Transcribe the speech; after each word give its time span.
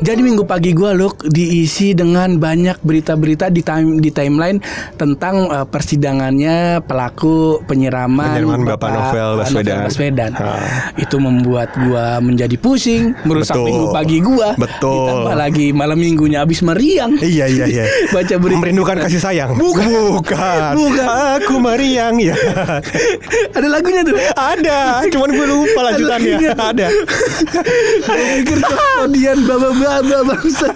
Jadi 0.00 0.24
minggu 0.24 0.48
pagi 0.48 0.72
gue 0.72 0.96
look 0.96 1.28
diisi 1.28 1.92
dengan 1.92 2.40
banyak 2.40 2.80
berita-berita 2.80 3.52
di 3.52 3.60
time 3.60 4.00
di 4.00 4.08
timeline 4.08 4.56
tentang 4.96 5.52
uh, 5.52 5.68
persidangannya 5.68 6.80
pelaku 6.88 7.60
penyiraman 7.68 8.32
Penyiraman 8.32 8.64
Bapak 8.64 8.88
Novel 8.96 9.28
Baswedan. 9.44 9.84
Baswedan. 9.84 10.32
Ha. 10.40 10.48
Itu 10.96 11.20
membuat 11.20 11.76
gue 11.76 12.06
menjadi 12.24 12.56
pusing, 12.56 13.12
merusak 13.28 13.60
Betul. 13.60 13.66
minggu 13.68 13.86
pagi 13.92 14.18
gue. 14.24 14.48
Betul. 14.56 15.04
Ditambah 15.04 15.36
lagi 15.36 15.66
malam 15.76 15.98
minggunya 16.00 16.48
habis 16.48 16.64
meriang. 16.64 17.20
Iya 17.20 17.44
iya 17.52 17.64
iya. 17.68 17.84
Baca 18.16 18.34
berita. 18.40 18.56
Merindukan 18.56 18.96
kasih 19.04 19.20
sayang. 19.20 19.52
Bukan. 19.60 20.16
Bukan. 20.16 20.70
Bukan. 20.80 21.06
Aku 21.44 21.60
meriang 21.60 22.16
ya. 22.16 22.32
Ada 23.56 23.68
lagunya 23.68 24.00
tuh. 24.00 24.16
Ada, 24.32 25.04
cuman 25.12 25.28
gue 25.28 25.46
lupa 25.46 25.80
lanjutannya. 25.92 26.56
Ada. 26.56 26.86
Gue 26.88 28.24
pikir 28.40 28.58
kemudian 28.64 29.38
baba 29.44 29.89
baba 29.90 30.18
bangsa. 30.30 30.70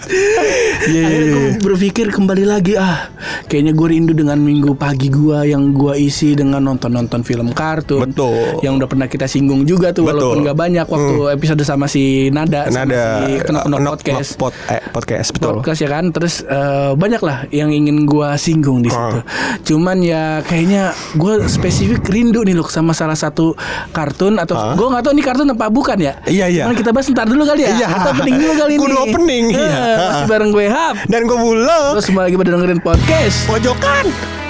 Iya, 0.85 0.91
iya, 0.91 1.03
Akhirnya 1.05 1.31
gue 1.31 1.43
iya. 1.47 1.61
berpikir 1.61 2.07
kembali 2.11 2.45
lagi 2.45 2.75
ah 2.75 3.09
kayaknya 3.47 3.73
gue 3.73 3.87
rindu 3.89 4.13
dengan 4.13 4.37
minggu 4.37 4.75
pagi 4.75 5.07
gue 5.07 5.39
yang 5.47 5.71
gue 5.73 5.95
isi 5.97 6.35
dengan 6.35 6.61
nonton 6.61 6.91
nonton 6.91 7.23
film 7.23 7.53
kartun. 7.53 8.05
Betul. 8.05 8.59
Yang 8.61 8.73
udah 8.83 8.89
pernah 8.89 9.07
kita 9.07 9.25
singgung 9.25 9.63
juga 9.63 9.91
tuh 9.91 10.05
Betul. 10.05 10.19
walaupun 10.35 10.39
gak 10.45 10.59
banyak 10.59 10.87
waktu 10.87 11.15
episode 11.31 11.63
sama 11.63 11.87
si 11.87 12.29
Nada. 12.29 12.67
sama 12.67 12.85
Nada 12.85 13.03
Si 13.23 13.33
Kenok 13.41 13.63
Kenok 13.65 13.79
Kenok- 13.79 13.93
podcast. 13.95 14.31
Pod, 14.35 14.53
eh, 14.69 14.83
podcast 14.91 15.29
betul. 15.31 15.55
podcast 15.59 15.81
ya 15.81 15.89
kan 15.89 16.05
terus 16.11 16.35
eh, 16.43 16.93
banyak 16.95 17.21
lah 17.21 17.39
yang 17.51 17.71
ingin 17.71 18.05
gua 18.05 18.35
singgung 18.35 18.81
di 18.81 18.91
situ 18.91 19.19
cuman 19.65 20.01
ya 20.01 20.43
kayaknya 20.43 20.91
gue 21.15 21.47
spesifik 21.47 22.03
rindu 22.07 22.43
nih 22.43 22.53
loh 22.53 22.67
sama 22.67 22.91
salah 22.91 23.15
satu 23.15 23.55
kartun 23.91 24.37
atau 24.37 24.55
Hah? 24.55 24.75
gue 24.75 24.87
nggak 24.87 25.03
tahu 25.03 25.13
ini 25.13 25.23
kartun 25.23 25.49
apa 25.49 25.67
bukan 25.69 25.99
ya 25.99 26.13
Iya, 26.25 26.47
iya. 26.49 26.63
Cuman 26.65 26.77
kita 26.77 26.91
bahas 26.91 27.07
ntar 27.09 27.27
dulu 27.27 27.45
kali 27.45 27.63
ya 27.63 27.71
Iya. 27.75 27.87
kita 27.91 28.09
opening 28.11 28.37
dulu 28.39 28.53
kali 28.57 28.73
ini 28.73 28.81
Kudu 28.81 28.95
opening, 29.07 29.45
Eh, 29.51 29.59
iya. 29.59 29.97
masih 29.99 30.27
bareng 30.27 30.51
gue 30.51 30.67
Hap 30.67 30.97
Dan 31.05 31.25
gue 31.25 31.37
bulog. 31.37 31.93
terus 31.95 32.07
semua 32.07 32.25
lagi 32.25 32.37
pada 32.37 32.51
dengerin 32.51 32.79
podcast 32.79 33.37
Pojokan. 33.45 34.44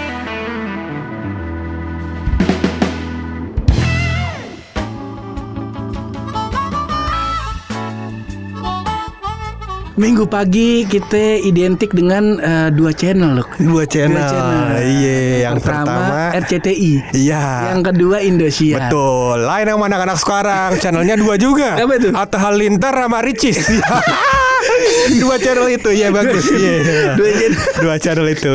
Minggu 9.95 10.27
pagi 10.27 10.83
kita 10.83 11.39
identik 11.39 11.95
dengan 11.95 12.42
eh, 12.42 12.69
dua 12.75 12.91
channel 12.91 13.39
loh 13.39 13.47
Dua 13.56 13.87
channel. 13.87 14.19
Dua 14.19 14.27
channel. 14.27 14.67
Iya, 14.83 15.19
yang 15.47 15.56
pertama, 15.62 15.86
pertama 15.86 16.39
RCTI 16.42 16.92
Iya. 17.14 17.42
yang 17.70 17.81
kedua 17.86 18.17
Indosiar 18.19 18.91
Betul. 18.91 19.47
Lain 19.47 19.67
sama 19.70 19.84
anak-anak 19.86 20.19
sekarang. 20.19 20.70
Channelnya 20.83 21.14
dua 21.14 21.39
juga. 21.39 21.78
Apa 21.78 21.95
itu? 21.95 22.11
Atta 22.11 22.39
Halilintar 22.42 22.91
sama 22.91 23.23
Ricis. 23.23 23.59
dua 25.23 25.36
channel 25.39 25.69
itu 25.70 25.91
ya 25.95 26.08
bagus. 26.11 26.51
Iya. 26.51 27.14
Dua 27.14 27.31
channel. 27.31 27.61
Dua 27.79 27.95
channel 28.01 28.27
itu. 28.34 28.55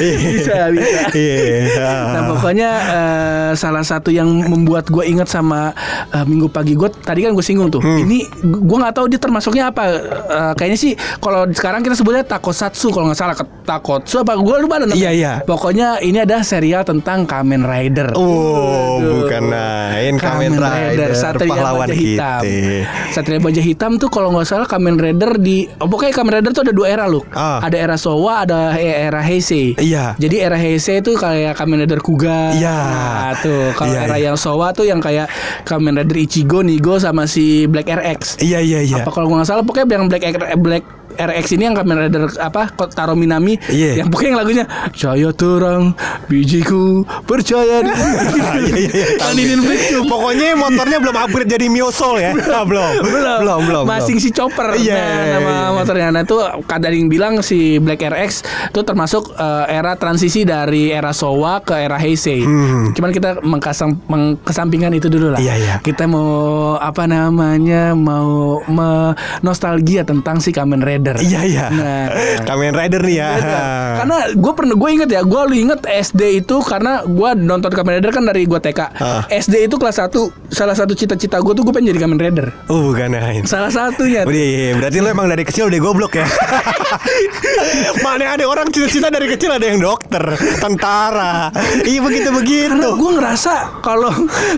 Iya. 0.00 0.16
Bisa, 0.32 0.56
bisa. 0.72 1.00
Iya. 1.12 1.90
Nah 2.14 2.22
pokoknya 2.32 2.70
eh, 2.70 3.50
salah 3.54 3.84
satu 3.84 4.08
yang 4.08 4.28
membuat 4.48 4.88
gue 4.88 5.04
ingat 5.04 5.28
sama 5.28 5.76
eh, 6.08 6.24
minggu 6.24 6.48
pagi 6.48 6.72
gue 6.72 6.88
tadi 6.88 7.26
kan 7.26 7.36
gue 7.36 7.44
singgung 7.44 7.68
tuh. 7.68 7.84
Hmm. 7.84 8.00
Ini 8.00 8.18
gue 8.40 8.78
nggak 8.80 8.94
tahu 8.96 9.06
dia 9.12 9.20
termasuknya 9.20 9.68
apa. 9.68 9.82
Eh, 10.24 10.52
kayaknya 10.54 10.78
sih 10.78 10.92
kalau 11.18 11.46
sekarang 11.50 11.82
kita 11.82 11.94
sebutnya 11.94 12.24
takosatsu 12.24 12.90
kalau 12.90 13.10
nggak 13.10 13.18
salah 13.18 13.36
takotsu 13.64 14.22
apa 14.22 14.38
gue 14.38 14.56
lupa 14.62 14.74
ada 14.78 14.86
namanya. 14.88 15.00
Iya, 15.00 15.10
iya. 15.12 15.32
Pokoknya 15.44 15.98
ini 16.00 16.20
ada 16.20 16.40
serial 16.40 16.82
tentang 16.84 17.24
Kamen 17.24 17.64
Rider. 17.64 18.12
Oh, 18.14 19.00
Aduh. 19.00 19.24
bukan 19.24 19.42
lain 19.50 20.12
Kamen 20.16 20.52
Rider, 20.54 21.10
Satria 21.16 21.50
pahlawan 21.50 21.88
Baja 21.88 21.94
Hitam. 21.96 22.40
kita. 22.42 23.10
Satria 23.10 23.40
Baja 23.40 23.62
Hitam 23.62 23.92
tuh 23.96 24.08
kalau 24.08 24.30
nggak 24.34 24.46
salah 24.46 24.66
Kamen 24.68 24.96
Rider 24.96 25.36
di 25.40 25.66
oh, 25.80 25.88
pokoknya 25.88 26.14
Kamen 26.14 26.32
Rider 26.40 26.50
tuh 26.52 26.62
ada 26.68 26.72
dua 26.72 26.86
era 26.88 27.04
loh. 27.08 27.24
Ah. 27.32 27.60
Ada 27.64 27.76
era 27.76 27.96
Showa, 27.96 28.44
ada 28.44 28.76
era 28.76 29.20
Heisei. 29.24 29.74
Iya. 29.80 30.14
Jadi 30.20 30.36
era 30.38 30.56
Heisei 30.56 31.00
itu 31.00 31.16
kayak 31.16 31.56
Kamen 31.56 31.84
Rider 31.84 32.00
Kuga. 32.04 32.52
Iya. 32.54 32.76
Nah, 32.76 33.32
tuh 33.40 33.72
kalau 33.74 33.92
Iya, 33.94 34.00
era 34.06 34.16
iya. 34.20 34.26
yang 34.32 34.36
Showa 34.36 34.70
tuh 34.76 34.84
yang 34.84 35.00
kayak 35.00 35.26
Kamen 35.64 35.96
Rider 35.96 36.18
Ichigo, 36.20 36.60
Nigo 36.60 37.00
sama 37.00 37.24
si 37.24 37.64
Black 37.66 37.88
RX. 37.88 38.38
Iya 38.44 38.60
iya 38.60 38.80
iya. 38.84 39.00
Apa 39.02 39.10
kalau 39.10 39.32
nggak 39.32 39.48
salah 39.48 39.64
pokoknya 39.64 39.96
yang 39.96 40.06
Black 40.10 40.24
Black 40.56 40.84
RX 41.16 41.46
ini 41.54 41.62
yang 41.64 41.74
Kamen 41.74 41.96
Rider 42.00 42.22
apa 42.36 42.62
Taro 42.88 43.14
Minami 43.14 43.56
Iya. 43.66 44.00
yang 44.00 44.08
pokoknya 44.08 44.28
yang 44.28 44.38
lagunya 44.38 44.64
saya 44.90 45.30
terang 45.30 45.94
bijiku 46.28 46.84
percaya 47.22 47.80
di 47.80 47.92
Iya, 47.94 48.54
iya, 48.60 49.06
iya. 49.14 49.28
Ini 49.34 49.56
begitu. 49.56 49.98
Pokoknya 50.12 50.54
motornya 50.54 50.98
belum 50.98 51.16
upgrade 51.18 51.48
jadi 51.48 51.66
Miosol 51.66 52.16
ya. 52.16 52.30
Ah, 52.46 52.62
belum. 52.62 53.02
belum 53.02 53.38
Belum, 53.40 53.60
belum. 53.64 53.84
masing 53.84 54.16
si 54.16 54.30
chopper 54.30 54.74
Iya, 54.74 54.94
nah, 54.94 55.24
nama 55.32 55.50
iya. 55.50 55.68
motornya 55.70 56.06
nah 56.08 56.22
itu 56.22 56.38
ada 56.64 56.88
yang 56.88 57.06
bilang 57.06 57.40
si 57.40 57.76
Black 57.76 58.00
RX 58.00 58.30
itu 58.70 58.80
termasuk 58.80 59.34
eh, 59.34 59.64
era 59.70 59.94
transisi 59.94 60.42
dari 60.42 60.88
era 60.88 61.10
Showa 61.10 61.60
ke 61.60 61.76
era 61.76 61.96
Heisei 61.96 62.40
Hmm. 62.40 62.90
cuman 62.90 63.10
kita 63.10 63.40
mengkasang 63.40 63.98
mengkesampingkan 64.04 64.92
itu 64.92 65.08
dulu 65.08 65.28
lah 65.28 65.38
Iya, 65.38 65.54
iya. 65.56 65.74
kita 65.78 66.06
mau 66.06 66.24
apa 66.74 67.04
namanya 67.04 67.92
mau 67.92 68.24
me- 68.64 69.12
nostalgia 69.40 70.02
tentang 70.02 70.38
si 70.38 70.50
Kamen 70.50 70.80
Rider 70.80 71.03
Iya 71.20 71.40
iya. 71.44 71.66
Nah. 71.68 72.06
Kamen 72.48 72.72
Rider 72.72 73.02
nih 73.04 73.16
ya. 73.20 73.28
Beda. 73.36 73.60
Karena 74.00 74.18
gue 74.32 74.52
pernah 74.56 74.74
gue 74.74 74.90
inget 74.96 75.10
ya, 75.12 75.20
gue 75.20 75.40
lu 75.44 75.54
inget 75.54 75.80
SD 75.84 76.44
itu 76.44 76.56
karena 76.64 77.04
gue 77.04 77.30
nonton 77.36 77.68
Kamen 77.68 78.00
Rider 78.00 78.12
kan 78.14 78.24
dari 78.24 78.48
gue 78.48 78.56
TK. 78.56 78.80
Ah. 78.96 79.22
SD 79.28 79.68
itu 79.68 79.76
kelas 79.76 80.00
1 80.00 80.12
salah 80.48 80.72
satu 80.72 80.96
cita-cita 80.96 81.36
gue 81.42 81.52
tuh 81.52 81.62
gue 81.66 81.72
pengen 81.76 81.92
jadi 81.92 82.00
Kamen 82.08 82.18
Rider. 82.18 82.48
Oh 82.72 82.88
bukan 82.88 83.12
lain. 83.12 83.42
Salah 83.44 83.68
satunya. 83.68 84.24
Udah, 84.24 84.32
iya, 84.32 84.72
iya. 84.72 84.72
berarti 84.80 84.98
lo 85.04 85.08
emang 85.12 85.28
dari 85.28 85.44
kecil 85.44 85.68
udah 85.68 85.80
goblok 85.82 86.16
ya. 86.16 86.26
Mana 88.04 88.38
ada 88.38 88.44
orang 88.48 88.70
cita-cita 88.72 89.12
dari 89.12 89.28
kecil 89.28 89.50
ada 89.52 89.66
yang 89.66 89.82
dokter, 89.82 90.22
tentara. 90.62 91.52
Iya 91.84 92.00
begitu 92.00 92.28
begitu. 92.32 92.72
Karena 92.72 92.96
gue 92.96 93.10
ngerasa 93.18 93.54
kalau 93.82 94.12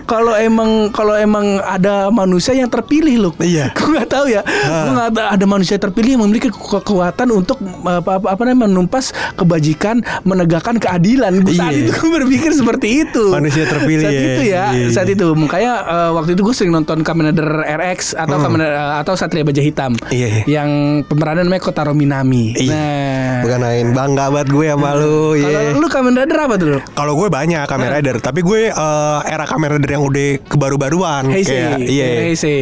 kalau 0.05 0.33
emang 0.37 0.93
kalau 0.93 1.15
emang 1.17 1.59
ada 1.63 2.13
manusia 2.13 2.53
yang 2.53 2.69
terpilih 2.69 3.29
loh. 3.29 3.33
Iya. 3.41 3.73
Gue 3.73 3.97
nggak 3.97 4.09
tahu 4.09 4.25
ya. 4.29 4.41
Gue 4.45 4.91
nggak 4.93 5.09
ada 5.33 5.45
manusia 5.49 5.75
terpilih 5.81 6.15
yang 6.17 6.23
memiliki 6.39 6.49
ke- 6.51 6.79
kekuatan 6.79 7.27
untuk 7.33 7.57
apa 7.83 8.11
apa, 8.13 8.27
apa 8.29 8.41
namanya 8.43 8.67
menumpas 8.67 9.09
kebajikan, 9.33 9.97
menegakkan 10.23 10.77
keadilan. 10.77 11.41
Gue 11.41 11.55
saat 11.55 11.73
Iya. 11.73 11.81
itu 11.83 11.93
gue 11.95 12.11
berpikir 12.13 12.51
seperti 12.53 12.87
itu. 13.03 13.23
Manusia 13.27 13.65
terpilih 13.65 14.05
Saat 14.05 14.13
ya. 14.13 14.21
itu 14.23 14.41
ya. 14.43 14.65
Iya, 14.69 14.87
Saat 14.91 15.07
iya. 15.07 15.15
itu 15.15 15.27
makanya 15.33 15.73
eh, 15.83 16.09
waktu 16.13 16.31
itu 16.33 16.41
gue 16.43 16.55
sering 16.55 16.71
nonton 16.71 17.01
Kamen 17.01 17.31
Rider 17.31 17.47
RX 17.65 18.13
atau 18.15 18.37
Kamen 18.37 18.59
Rider- 18.59 18.75
atau 18.97 19.13
Satria 19.15 19.41
Baja 19.41 19.59
Hitam. 19.59 19.91
Hmm. 19.93 20.13
Iya, 20.13 20.27
iya. 20.27 20.43
Yang 20.47 20.69
pemerannya 21.07 21.43
namanya 21.43 21.63
Kotaro 21.63 21.93
Minami. 21.93 22.53
Iya. 22.53 22.69
Nah. 22.69 23.33
Bukan 23.39 23.59
lain 23.59 23.85
bangga 23.91 24.25
banget 24.29 24.47
gue 24.51 24.65
sama 24.67 24.89
lu. 24.93 25.17
Kalau 25.35 25.61
Iya. 25.63 25.73
lu 25.73 25.87
Kamen 25.87 26.13
Rider 26.15 26.37
apa 26.39 26.55
tuh? 26.55 26.79
Kalau 26.87 27.13
gue 27.15 27.27
banyak 27.27 27.63
Kamen 27.65 27.89
Rider, 27.91 28.15
tapi 28.19 28.39
gue 28.41 28.61
eh, 28.69 29.19
era 29.25 29.45
Kamen 29.45 29.69
Rider 29.73 29.91
yang 29.91 30.03
udah 30.03 30.27
kebaru-baruan. 30.47 31.23
Kayak, 31.33 31.79
iya. 31.81 32.05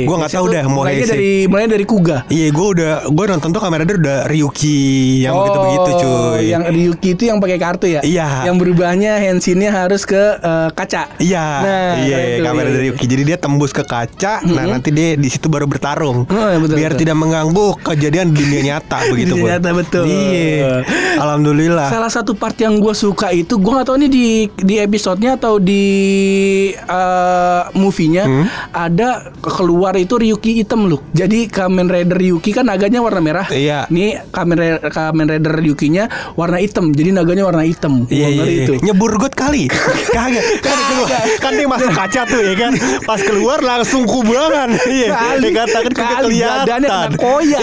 Gue 0.05 0.15
nggak 0.15 0.31
tahu 0.31 0.45
tuh 0.45 0.53
dah 0.53 0.65
mau 0.65 0.83
Heisei. 0.85 1.09
dari 1.09 1.25
mulainya 1.45 1.71
dari 1.73 1.85
Kuga. 1.85 2.17
Iya, 2.27 2.47
gue 2.49 2.67
udah 2.71 2.91
gue 3.07 3.25
nonton 3.27 3.49
tuh 3.49 3.61
Kamen 3.65 3.81
Rider 3.81 3.97
udah 3.97 4.19
Ryuki 4.25 4.77
yang 5.21 5.33
begitu-begitu 5.35 5.89
cuy. 5.97 6.05
Oh, 6.05 6.37
Yang 6.37 6.63
Ryuki 6.69 7.09
itu 7.11 7.23
yang 7.25 7.37
pakai 7.37 7.57
kartu 7.57 7.85
ya? 7.87 8.01
Iya. 8.01 8.45
Yang 8.45 8.55
berubahnya 8.61 9.17
handsinnya 9.17 9.73
harus 9.73 10.05
ke 10.05 10.17
eh, 10.37 10.69
kaca. 10.69 11.09
Iya, 11.17 11.45
Nah, 11.57 11.93
iya, 11.99 12.17
tuh, 12.37 12.43
Kamen 12.45 12.61
iya. 12.61 12.69
Rider 12.69 12.81
Ryuki. 12.85 13.05
Jadi 13.05 13.23
dia 13.23 13.37
tembus 13.37 13.71
ke 13.71 13.81
kaca, 13.81 14.33
nah 14.45 14.63
nanti 14.67 14.89
dia 14.89 15.15
di 15.15 15.25
situ 15.25 15.47
baru 15.47 15.65
bertarung. 15.65 16.23
Oh, 16.25 16.47
iya, 16.47 16.57
betul, 16.57 16.75
Biar 16.77 16.91
betul. 16.93 17.01
tidak 17.01 17.17
mengganggu 17.17 17.65
kejadian 17.81 18.25
di 18.29 18.39
dunia 18.39 18.61
nyata 18.67 18.97
begitu. 19.11 19.33
Dunia 19.33 19.57
nyata, 19.57 19.69
betul. 19.73 20.05
Iya. 20.05 20.85
Alhamdulillah. 21.17 21.87
Salah 21.89 22.11
satu 22.11 22.33
part 22.33 22.53
yang 22.55 22.77
gue 22.77 22.93
suka 22.93 23.31
itu 23.31 23.57
gue 23.57 23.71
nggak 23.71 23.87
tahu 23.87 23.97
ini 23.97 24.07
di 24.07 24.27
di 24.55 24.75
episodenya 24.77 25.35
atau 25.35 25.57
di 25.57 25.83
eh, 26.71 27.61
movie-nya 27.73 28.23
Hmm? 28.25 28.47
ada 28.71 29.29
keluar 29.37 29.93
itu 29.93 30.17
Ryuki 30.17 30.57
hitam 30.57 30.85
loh. 30.85 31.01
Jadi 31.11 31.45
Kamen 31.45 31.85
Rider 31.85 32.17
Ryuki 32.17 32.51
kan 32.51 32.65
naganya 32.65 32.99
warna 32.99 33.21
merah. 33.21 33.47
Iya. 33.55 33.79
Nih 33.87 34.19
Kamen 34.29 34.57
Rider, 34.59 34.81
Kamen 34.91 35.25
Rider 35.31 35.53
Ryukinya 35.55 36.05
warna 36.35 36.59
hitam. 36.59 36.91
Jadi 36.91 37.15
naganya 37.15 37.47
warna 37.47 37.63
hitam. 37.63 38.03
Iya, 38.11 38.27
iya, 38.27 38.43
ngeri 38.43 38.51
iya. 38.51 38.63
itu. 38.67 38.73
Nyebur 38.83 39.15
got 39.15 39.33
kali. 39.33 39.71
Kagak. 40.11 40.43
Kan 40.59 40.77
keluar. 40.91 41.09
Kan 41.39 41.51
dia 41.55 41.67
masuk 41.67 41.91
kaca 41.91 42.21
tuh 42.27 42.41
ya 42.43 42.53
kan. 42.59 42.71
Pas 43.03 43.19
keluar 43.23 43.59
langsung 43.63 44.03
kubangan. 44.03 44.75
Iya. 44.85 45.09
Kali, 45.15 45.41
Dia 45.41 45.51
katakan 45.63 45.91
kagak 45.91 46.09
kali 46.19 46.25
kelihatan. 46.35 46.57
badannya 46.65 46.89
kena 46.89 47.17
koin 47.17 47.47
iya. 47.47 47.59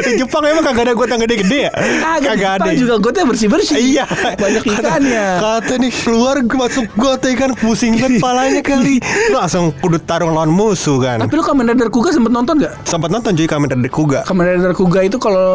Di 0.00 0.10
Jepang 0.16 0.42
emang 0.46 0.64
kagak 0.64 0.84
ada 0.88 0.92
got 0.94 1.08
yang 1.10 1.20
gede-gede 1.22 1.58
ya? 1.68 1.72
Kagak 1.74 2.32
Kagak 2.32 2.50
ada. 2.50 2.64
Jepang 2.64 2.76
juga 2.80 2.94
gotnya 2.98 3.24
bersih-bersih. 3.28 3.74
Iya 3.76 4.04
Banyak 4.36 4.62
ikannya. 4.64 5.26
Kata 5.38 5.74
nih 5.76 5.92
keluar 5.92 6.36
masuk 6.42 6.86
got 6.96 7.20
ya 7.22 7.34
kan 7.36 7.50
Pusing 7.56 7.98
banget 7.98 8.22
palanya 8.22 8.62
kali 8.62 9.02
Lu 9.28 9.36
langsung 9.36 9.74
kudu 9.82 9.98
tarung 9.98 10.32
lawan 10.32 10.48
musuh 10.48 10.96
kan 11.02 11.18
Tapi 11.18 11.34
lu 11.34 11.42
Kamen 11.42 11.66
Rider 11.66 11.90
Kuga 11.90 12.14
sempet 12.14 12.30
nonton 12.30 12.62
gak? 12.62 12.72
Sempat 12.86 13.10
nonton 13.10 13.34
cuy 13.34 13.48
Kamen 13.48 13.66
Rider 13.68 13.90
Kuga 13.90 14.20
Kamen 14.22 14.45
Rider 14.46 14.72
Kuga 14.72 15.02
itu 15.02 15.18
kalau 15.18 15.46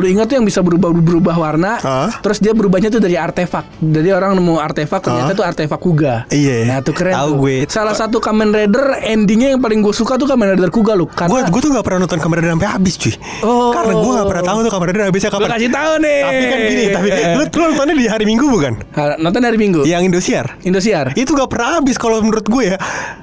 lu 0.00 0.06
ingat 0.08 0.32
tuh 0.32 0.40
yang 0.40 0.46
bisa 0.48 0.64
berubah 0.64 0.88
berubah 0.90 1.36
warna, 1.36 1.76
Hah? 1.76 2.08
terus 2.24 2.40
dia 2.40 2.56
berubahnya 2.56 2.88
tuh 2.88 2.98
dari 2.98 3.20
artefak. 3.20 3.68
Jadi 3.78 4.08
orang 4.10 4.40
nemu 4.40 4.56
artefak 4.56 5.04
ternyata 5.04 5.36
tuh 5.36 5.44
artefak 5.44 5.76
Kuga. 5.76 6.24
Iya. 6.32 6.64
Nah 6.64 6.78
tuh 6.80 6.96
keren. 6.96 7.12
Tahu 7.12 7.30
tuh. 7.30 7.38
gue. 7.44 7.54
Salah 7.68 7.92
satu 7.92 8.16
Kamen 8.18 8.50
Rider 8.50 9.04
endingnya 9.04 9.52
yang 9.56 9.60
paling 9.60 9.84
gue 9.84 9.92
suka 9.92 10.16
tuh 10.16 10.24
Kamen 10.24 10.56
Rider 10.56 10.72
Kuga 10.72 10.96
lu. 10.96 11.04
Gue 11.04 11.16
Karena 11.16 11.52
gue 11.52 11.60
tuh 11.60 11.70
gak 11.76 11.84
pernah 11.84 11.98
nonton 12.08 12.18
Kamen 12.18 12.36
Rider 12.40 12.52
sampai 12.56 12.70
habis 12.70 12.94
cuy 12.96 13.14
Oh. 13.44 13.70
Karena 13.76 13.92
gue 13.92 14.12
gak 14.16 14.28
pernah 14.32 14.44
tahu 14.48 14.58
tuh 14.64 14.70
Kamen 14.72 14.86
Rider 14.88 15.02
habisnya 15.10 15.30
gue 15.30 15.36
kapan 15.36 15.50
kasih 15.52 15.70
tahu 15.70 15.92
nih. 16.00 16.20
Tapi 16.24 16.44
kan 16.46 16.58
gini 16.64 16.84
Tapi 16.88 17.08
lu, 17.36 17.42
lu 17.44 17.64
nontonnya 17.68 17.94
di 17.94 18.06
hari 18.08 18.24
Minggu 18.24 18.46
bukan? 18.48 18.72
Ha, 18.96 19.02
nonton 19.20 19.40
hari 19.44 19.58
Minggu. 19.60 19.84
Yang 19.84 20.02
Indosiar 20.08 20.46
Indosiar. 20.64 21.12
Itu 21.18 21.36
gak 21.36 21.50
pernah 21.52 21.82
habis 21.82 22.00
kalau 22.00 22.22
menurut 22.24 22.46
gue 22.48 22.64
ya 22.72 22.78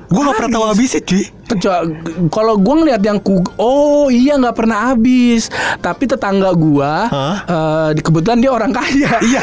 Gue 0.08 0.22
gak 0.24 0.36
pernah 0.40 0.52
tahu 0.60 0.66
habisnya 0.72 1.02
cuy 1.04 1.26
Kecuali 1.48 1.96
kalau 2.28 2.60
gua 2.60 2.76
ngeliat 2.84 3.00
yang 3.00 3.24
ku 3.24 3.40
oh 3.56 4.12
iya 4.12 4.36
nggak 4.36 4.52
pernah 4.52 4.92
habis 4.92 5.07
tapi 5.78 6.04
tetangga 6.06 6.52
gua 6.54 7.08
Hah? 7.08 7.36
eh, 7.44 7.90
di 7.94 8.02
kebetulan 8.02 8.38
dia 8.38 8.50
orang 8.50 8.72
kaya 8.72 9.12
Iya 9.28 9.42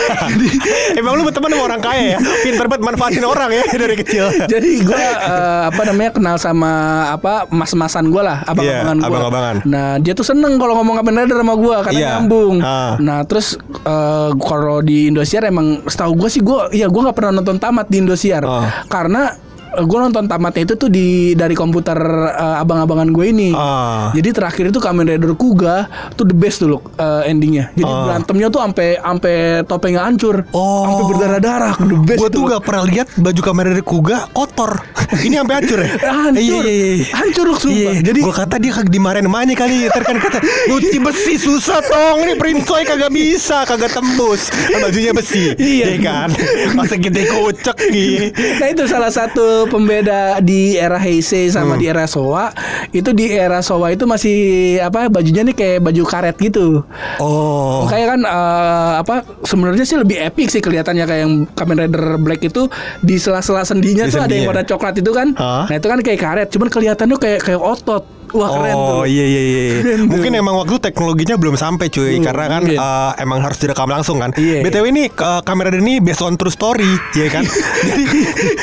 Emang 0.98 1.16
lu 1.16 1.24
berteman 1.24 1.50
sama 1.50 1.64
orang 1.64 1.80
kaya 1.80 2.04
ya 2.14 2.18
Pinter 2.42 2.66
banget 2.66 2.82
manfaatin 2.84 3.24
orang 3.24 3.50
ya 3.50 3.64
Dari 3.80 3.96
kecil 3.96 4.24
jadi 4.46 4.70
gua 4.82 4.98
eh, 4.98 5.62
apa 5.68 5.82
namanya 5.84 6.10
kenal 6.12 6.36
sama 6.36 6.72
apa 7.10 7.48
mas-masan 7.48 8.08
gua 8.08 8.22
lah 8.24 8.38
abang-abangan 8.44 8.96
Iya, 8.96 9.02
gua 9.02 9.08
abang-abangan. 9.10 9.56
nah 9.64 9.88
dia 9.96 10.12
tuh 10.12 10.24
seneng 10.24 10.56
kalau 10.56 10.76
ngomong 10.76 10.94
Kamen 10.96 11.14
Rider 11.18 11.38
sama 11.38 11.54
gua 11.54 11.76
karena 11.80 11.92
Iya. 11.94 12.08
nyambung 12.14 12.56
Ah. 12.60 12.94
nah 12.98 13.22
terus 13.22 13.56
eh, 13.80 14.30
kalau 14.36 14.80
di 14.80 15.06
Indosiar 15.06 15.44
emang 15.44 15.82
setahu 15.84 16.12
gua 16.14 16.28
sih 16.28 16.40
gua 16.40 16.68
ya 16.70 16.86
gua 16.86 17.08
nggak 17.08 17.16
pernah 17.16 17.32
nonton 17.34 17.56
tamat 17.56 17.86
di 17.86 17.98
Indosiar 17.98 18.42
Ah. 18.42 18.84
karena 18.86 19.32
gue 19.74 19.98
nonton 20.00 20.24
tamatnya 20.24 20.62
itu 20.62 20.74
tuh 20.74 20.86
di 20.86 21.06
dari 21.32 21.52
komputer 21.52 21.96
eh, 22.30 22.56
abang-abangan 22.58 23.08
gue 23.08 23.24
ini 23.26 23.50
Ah. 23.50 24.10
jadi 24.12 24.30
terakhir 24.30 24.64
itu 24.68 24.78
Kamen 24.78 25.06
Rider 25.06 25.34
Kuga 25.34 25.86
tuh 26.12 26.24
the 26.24 26.32
best 26.32 26.60
dulu 26.60 26.78
eh, 26.94 27.26
endingnya. 27.26 27.72
Jadi 27.72 27.86
Ah. 27.86 28.04
berantemnya 28.06 28.48
tuh 28.48 28.60
sampai 28.60 28.88
sampai 28.96 29.34
topengnya 29.64 30.02
hancur, 30.02 30.46
Oh. 30.50 30.86
sampai 30.86 31.04
berdarah-darah. 31.10 31.74
The 31.76 31.98
best 32.00 32.18
Gue 32.18 32.28
tuh 32.28 32.42
gak 32.46 32.62
pernah 32.62 32.84
lihat 32.84 33.06
baju 33.14 33.40
Kamen 33.40 33.64
Rider 33.66 33.82
Kuga 33.82 34.28
kotor. 34.30 34.78
Ini 35.26 35.40
sampai 35.40 35.54
hancur 35.56 35.78
ya? 35.78 35.90
Hancur. 36.00 36.62
Iya, 36.62 36.72
iya, 36.72 36.88
iya. 36.94 37.06
Hancur 37.12 37.44
loh, 37.46 37.58
sumpah. 37.58 37.92
Iya. 37.92 38.02
Jadi- 38.02 38.22
gue 38.22 38.34
kata 38.34 38.56
dia 38.56 38.72
kagak 38.72 38.90
dimarahin 38.90 39.26
emaknya 39.26 39.54
kali. 39.54 39.86
Ntar 39.86 40.02
kan 40.02 40.16
kata 40.18 40.38
nyuci 40.66 40.98
besi 40.98 41.34
susah 41.36 41.78
tong. 41.80 42.18
Ini 42.20 42.34
princoy 42.34 42.82
kagak 42.82 43.10
bisa, 43.10 43.62
kagak 43.64 43.90
tembus. 43.90 44.48
Bajunya 44.72 45.10
besi. 45.10 45.54
Iya. 45.56 45.96
kan. 45.96 46.28
Masa 46.72 46.94
gede 46.94 47.26
kocak 47.26 47.76
gitu. 47.86 48.28
Nah 48.58 48.68
itu 48.68 48.82
salah 48.84 49.08
satu 49.08 49.63
pembeda 49.66 50.20
di 50.38 50.74
era 50.74 50.96
Heisei 50.96 51.46
Hmm. 51.46 51.54
sama 51.54 51.74
di 51.74 51.86
era 51.86 52.04
Showa. 52.04 52.50
Itu 52.90 53.10
di 53.10 53.28
era 53.28 53.58
Showa 53.58 53.90
itu 53.90 54.04
masih 54.04 54.36
apa 54.78 55.06
bajunya 55.08 55.42
nih 55.42 55.52
kayak 55.52 55.78
baju 55.80 56.02
karet 56.02 56.36
gitu. 56.38 56.82
Oh. 57.18 57.84
Kayak 57.86 58.14
kan 58.14 58.20
eh, 58.22 58.92
apa 58.98 59.14
sebenarnya 59.42 59.82
sih 59.82 59.96
lebih 59.96 60.16
epic 60.18 60.48
sih 60.48 60.58
kelihatannya 60.58 61.04
kayak 61.04 61.20
yang 61.22 61.34
Kamen 61.48 61.78
Rider 61.80 62.16
Black 62.16 62.42
itu 62.42 62.66
di 63.00 63.16
sela-sela 63.16 63.62
sendinya 63.62 64.04
Di 64.04 64.10
tuh 64.10 64.18
ada 64.18 64.28
yang 64.28 64.44
sendinya. 64.44 64.48
warna 64.50 64.64
coklat 64.64 64.94
itu 64.96 65.10
kan. 65.10 65.28
Hah? 65.34 65.64
Nah 65.66 65.76
itu 65.76 65.86
kan 65.86 65.98
kayak 66.00 66.20
karet, 66.20 66.48
cuman 66.48 66.68
kelihatannya 66.68 67.16
kayak 67.16 67.40
kayak 67.42 67.60
otot. 67.60 68.04
Wah 68.34 68.48
keren 68.50 68.74
tuh. 68.74 68.96
Oh 68.96 69.04
iya 69.06 69.24
iya 69.24 69.40
iya. 69.40 69.64
Keren 69.78 69.98
tuh. 70.00 70.08
Mungkin 70.10 70.32
emang 70.34 70.54
waktu 70.56 70.76
teknologinya 70.80 71.34
belum 71.34 71.54
sampai 71.54 71.86
cuy 71.86 72.14
Hmm, 72.14 72.24
karena 72.24 72.44
kan 72.48 72.62
mungkin. 72.62 72.78
eh, 72.78 73.12
emang 73.18 73.38
harus 73.40 73.56
direkam 73.56 73.86
langsung 73.86 74.18
kan. 74.18 74.34
Iya. 74.34 74.60
BTW 74.60 74.84
ini 74.88 75.04
eh, 75.06 75.40
kamera 75.42 75.70
ini 75.70 75.98
based 75.98 76.20
on 76.20 76.34
true 76.34 76.50
story, 76.50 76.86
ya 77.12 77.26
kan? 77.28 77.46
jadi 77.88 78.04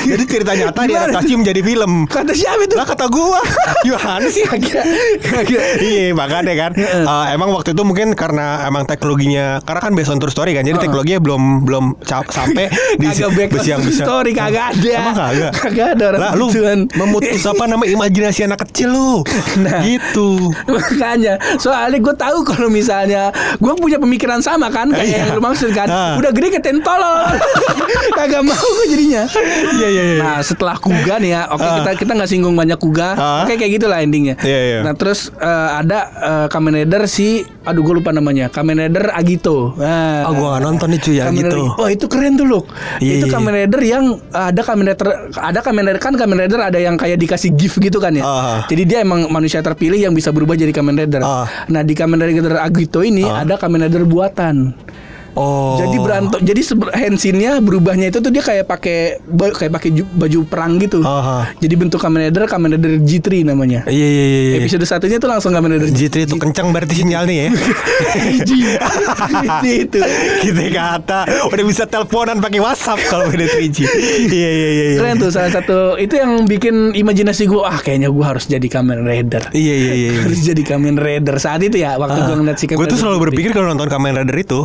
jadi 0.06 0.24
cerita 0.26 0.52
nyata 0.54 0.82
diadaptasi 0.84 1.32
menjadi 1.34 1.62
film. 1.62 2.04
Kata 2.06 2.32
siapa 2.32 2.62
itu? 2.62 2.76
Lah 2.76 2.86
kata 2.86 3.06
gua, 3.08 3.40
gimana 3.86 4.28
sih? 4.28 4.44
Iya 5.80 6.12
makanya 6.12 6.54
kan 6.60 6.72
Eh, 6.74 7.26
emang 7.32 7.52
waktu 7.52 7.72
itu 7.72 7.84
mungkin 7.84 8.12
karena 8.14 8.66
emang 8.66 8.84
teknologinya 8.84 9.62
karena 9.62 9.80
kan 9.80 9.92
based 9.94 10.10
on 10.10 10.18
true 10.18 10.30
story 10.30 10.52
kan 10.52 10.64
jadi 10.64 10.78
teknologinya 10.78 11.20
belum 11.20 11.42
belum 11.64 11.86
sampai 12.04 12.68
di 13.02 13.08
Kagak 13.08 13.32
back 13.32 13.50
besi 13.52 13.70
yang 13.70 13.82
bisa 13.82 14.04
story 14.04 14.32
kagak 14.32 14.74
ada. 14.74 14.92
emang 14.98 15.16
kagak 15.16 15.52
Kagak 15.54 15.88
ada 15.94 16.04
orang 16.10 16.20
lah 16.20 16.32
lu 16.34 16.48
gituan. 16.50 16.80
memutus 16.94 17.44
apa 17.44 17.64
nama 17.66 17.84
imajinasi 17.84 18.42
anak 18.44 18.66
kecil 18.66 18.90
lu 18.90 19.12
Nah. 19.62 19.82
gitu 19.82 20.52
Makanya 20.68 21.34
Soalnya 21.58 21.98
gue 21.98 22.16
tahu 22.16 22.38
kalau 22.42 22.68
misalnya 22.68 23.30
Gue 23.56 23.74
punya 23.74 23.98
pemikiran 23.98 24.40
sama 24.40 24.68
kan 24.68 24.90
Kayak 24.90 25.08
Iya. 25.08 25.18
yang 25.24 25.36
lu 25.36 25.42
maksud 25.42 25.70
kan 25.70 25.88
Ah. 25.88 26.16
Udah 26.16 26.30
gede 26.30 26.50
keten 26.54 26.80
tolol 26.80 27.26
Kagak 28.18 28.42
mau 28.42 28.56
gue 28.56 28.86
jadinya 28.90 29.24
iya 29.74 29.88
iya 29.90 30.04
iya 30.10 30.20
Nah 30.20 30.38
setelah 30.40 30.76
Kuga 30.76 31.18
nih 31.18 31.32
ya 31.32 31.42
Oke 31.48 31.62
Ah. 31.62 31.74
kita 31.80 31.92
kita 31.98 32.12
nggak 32.14 32.30
singgung 32.30 32.54
banyak 32.54 32.78
Kuga 32.78 33.10
Ah. 33.14 33.44
Oke 33.44 33.56
kayak 33.56 33.72
gitulah 33.76 34.00
endingnya 34.00 34.36
Iya, 34.40 34.60
iya. 34.60 34.78
Nah 34.82 34.94
terus 34.94 35.30
eh, 35.32 35.48
ada 35.76 36.00
eh, 36.12 36.46
Kamen 36.48 36.74
Rider 36.76 37.04
si 37.06 37.42
Aduh 37.62 37.82
gue 37.82 37.96
lupa 37.96 38.10
namanya 38.10 38.48
Kamen 38.48 38.78
Rider 38.80 39.12
Agito 39.12 39.76
nah, 39.76 40.26
Oh, 40.26 40.34
gua 40.34 40.48
nggak 40.52 40.64
nonton 40.64 40.88
nih, 40.90 41.00
cuy, 41.00 41.18
Agito. 41.20 41.58
Wah 41.76 41.90
itu 41.90 42.06
keren 42.08 42.34
tuh 42.34 42.48
loh 42.48 42.64
Iya, 42.98 43.14
Itu 43.18 43.28
iya. 43.28 43.34
Kamen 43.34 43.54
Rider 43.56 43.82
yang 43.82 44.06
Ada 44.30 44.62
Kamen 44.62 44.86
Rider 44.88 45.08
Ada 45.32 45.60
Kamen 45.62 45.84
Rider 45.84 46.00
kan 46.00 46.14
Kamen 46.14 46.38
Rider 46.40 46.60
ada 46.60 46.78
yang 46.78 46.96
kayak 46.96 47.18
dikasih 47.18 47.54
gift 47.54 47.78
gitu 47.78 47.98
kan 47.98 48.12
ya 48.12 48.24
Ah. 48.24 48.64
Jadi 48.66 48.84
dia 48.86 49.00
emang 49.02 49.28
manusia 49.42 49.58
terpilih 49.60 49.98
yang 50.00 50.14
bisa 50.14 50.30
berubah 50.30 50.54
jadi 50.54 50.70
Kamen 50.70 50.94
Rider 50.96 51.26
Ah. 51.26 51.50
Nah 51.66 51.82
di 51.82 51.98
Kamen 51.98 52.22
Rider 52.22 52.62
Agito 52.62 53.02
ini 53.02 53.26
Ah. 53.26 53.42
ada 53.42 53.58
Kamen 53.58 53.82
Rider 53.82 54.06
buatan 54.06 54.78
oh 55.34 55.78
jadi 55.78 55.98
berantem, 55.98 56.40
jadi 56.42 56.62
handsinnya 56.92 57.52
berubahnya 57.60 58.08
itu 58.08 58.20
tuh 58.20 58.30
dia 58.30 58.40
kayak 58.40 58.66
pakai 58.66 59.20
kayak 59.52 59.72
pakai 59.72 59.90
ju- 59.92 60.10
baju 60.10 60.40
perang 60.44 60.78
gitu. 60.78 61.02
Aha. 61.02 61.54
Jadi 61.58 61.74
bentuk 61.76 61.98
Kamen 61.98 62.28
Rider 62.28 62.46
Kamen 62.46 62.74
Rider 62.74 63.00
G3 63.00 63.44
namanya. 63.44 63.84
iya 63.88 64.08
iya 64.08 64.26
iya 64.26 64.42
iya. 64.42 64.56
Episode 64.60 64.84
satunya 64.84 65.18
tuh 65.18 65.28
langsung 65.28 65.52
Kamen 65.52 65.72
Rider 65.72 65.90
G3 65.90 66.16
itu 66.26 66.36
kencang 66.36 66.70
berarti 66.70 66.94
sinyalnya 66.98 67.34
ya 67.34 67.50
G. 68.42 68.52
itu. 69.64 70.00
Gitu 70.42 70.62
kata 70.72 71.20
Udah 71.48 71.66
bisa 71.66 71.84
teleponan 71.86 72.38
pakai 72.38 72.60
WhatsApp 72.60 73.00
Kalau 73.08 73.28
beda 73.28 73.46
3G 73.46 73.78
Iya 73.82 74.50
iya 74.50 74.50
iya 74.52 74.86
iya. 74.88 74.98
Keren 74.98 75.16
tuh 75.18 75.30
salah 75.30 75.52
satu 75.52 75.78
itu 75.98 76.14
yang 76.14 76.46
bikin 76.46 76.94
imajinasi 76.94 77.46
gue 77.46 77.62
ah 77.62 77.78
kayaknya 77.78 78.10
gue 78.10 78.26
harus 78.26 78.46
jadi 78.46 78.64
Kamen 78.64 79.02
Rider. 79.02 79.52
Iya 79.52 79.76
iya 79.76 79.94
iya 79.94 80.10
iya. 80.10 80.22
Harus 80.22 80.40
jadi 80.42 80.62
Kamen 80.62 80.96
Rider 80.96 81.36
saat 81.38 81.62
itu 81.62 81.76
ya 81.76 81.96
waktu 81.96 82.20
gue 82.20 82.36
ngeliat 82.38 82.58
si 82.58 82.66
Kamen 82.66 82.80
Gue 82.80 82.88
tuh 82.88 82.98
selalu 82.98 83.18
G3. 83.18 83.24
berpikir 83.28 83.50
kalau 83.52 83.68
nonton 83.68 83.88
Kamen 83.88 84.14
Rider 84.16 84.38
itu 84.38 84.60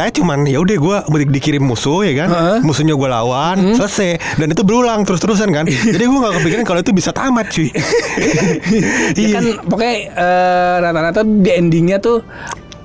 ceritanya 0.00 0.12
cuman 0.16 0.38
ya 0.48 0.58
udah 0.64 0.76
gue 0.80 0.96
dikirim 1.28 1.60
musuh 1.60 2.00
ya 2.08 2.24
kan, 2.24 2.28
Heeh. 2.32 2.58
musuhnya 2.64 2.96
gue 2.96 3.08
lawan, 3.08 3.76
selesai 3.76 4.40
dan 4.40 4.48
itu 4.48 4.62
berulang 4.64 5.04
terus 5.04 5.20
terusan 5.20 5.52
kan. 5.52 5.68
Jadi 5.68 6.00
gue 6.00 6.18
gak 6.24 6.34
kepikiran 6.40 6.64
kalau 6.64 6.80
itu 6.80 6.92
bisa 6.96 7.12
tamat 7.12 7.52
cuy. 7.52 7.68
ya 9.20 9.28
kan 9.36 9.44
pokoknya 9.68 9.96
eh, 10.16 10.74
rata-rata 10.80 11.20
di 11.24 11.50
endingnya 11.52 12.00
tuh 12.00 12.24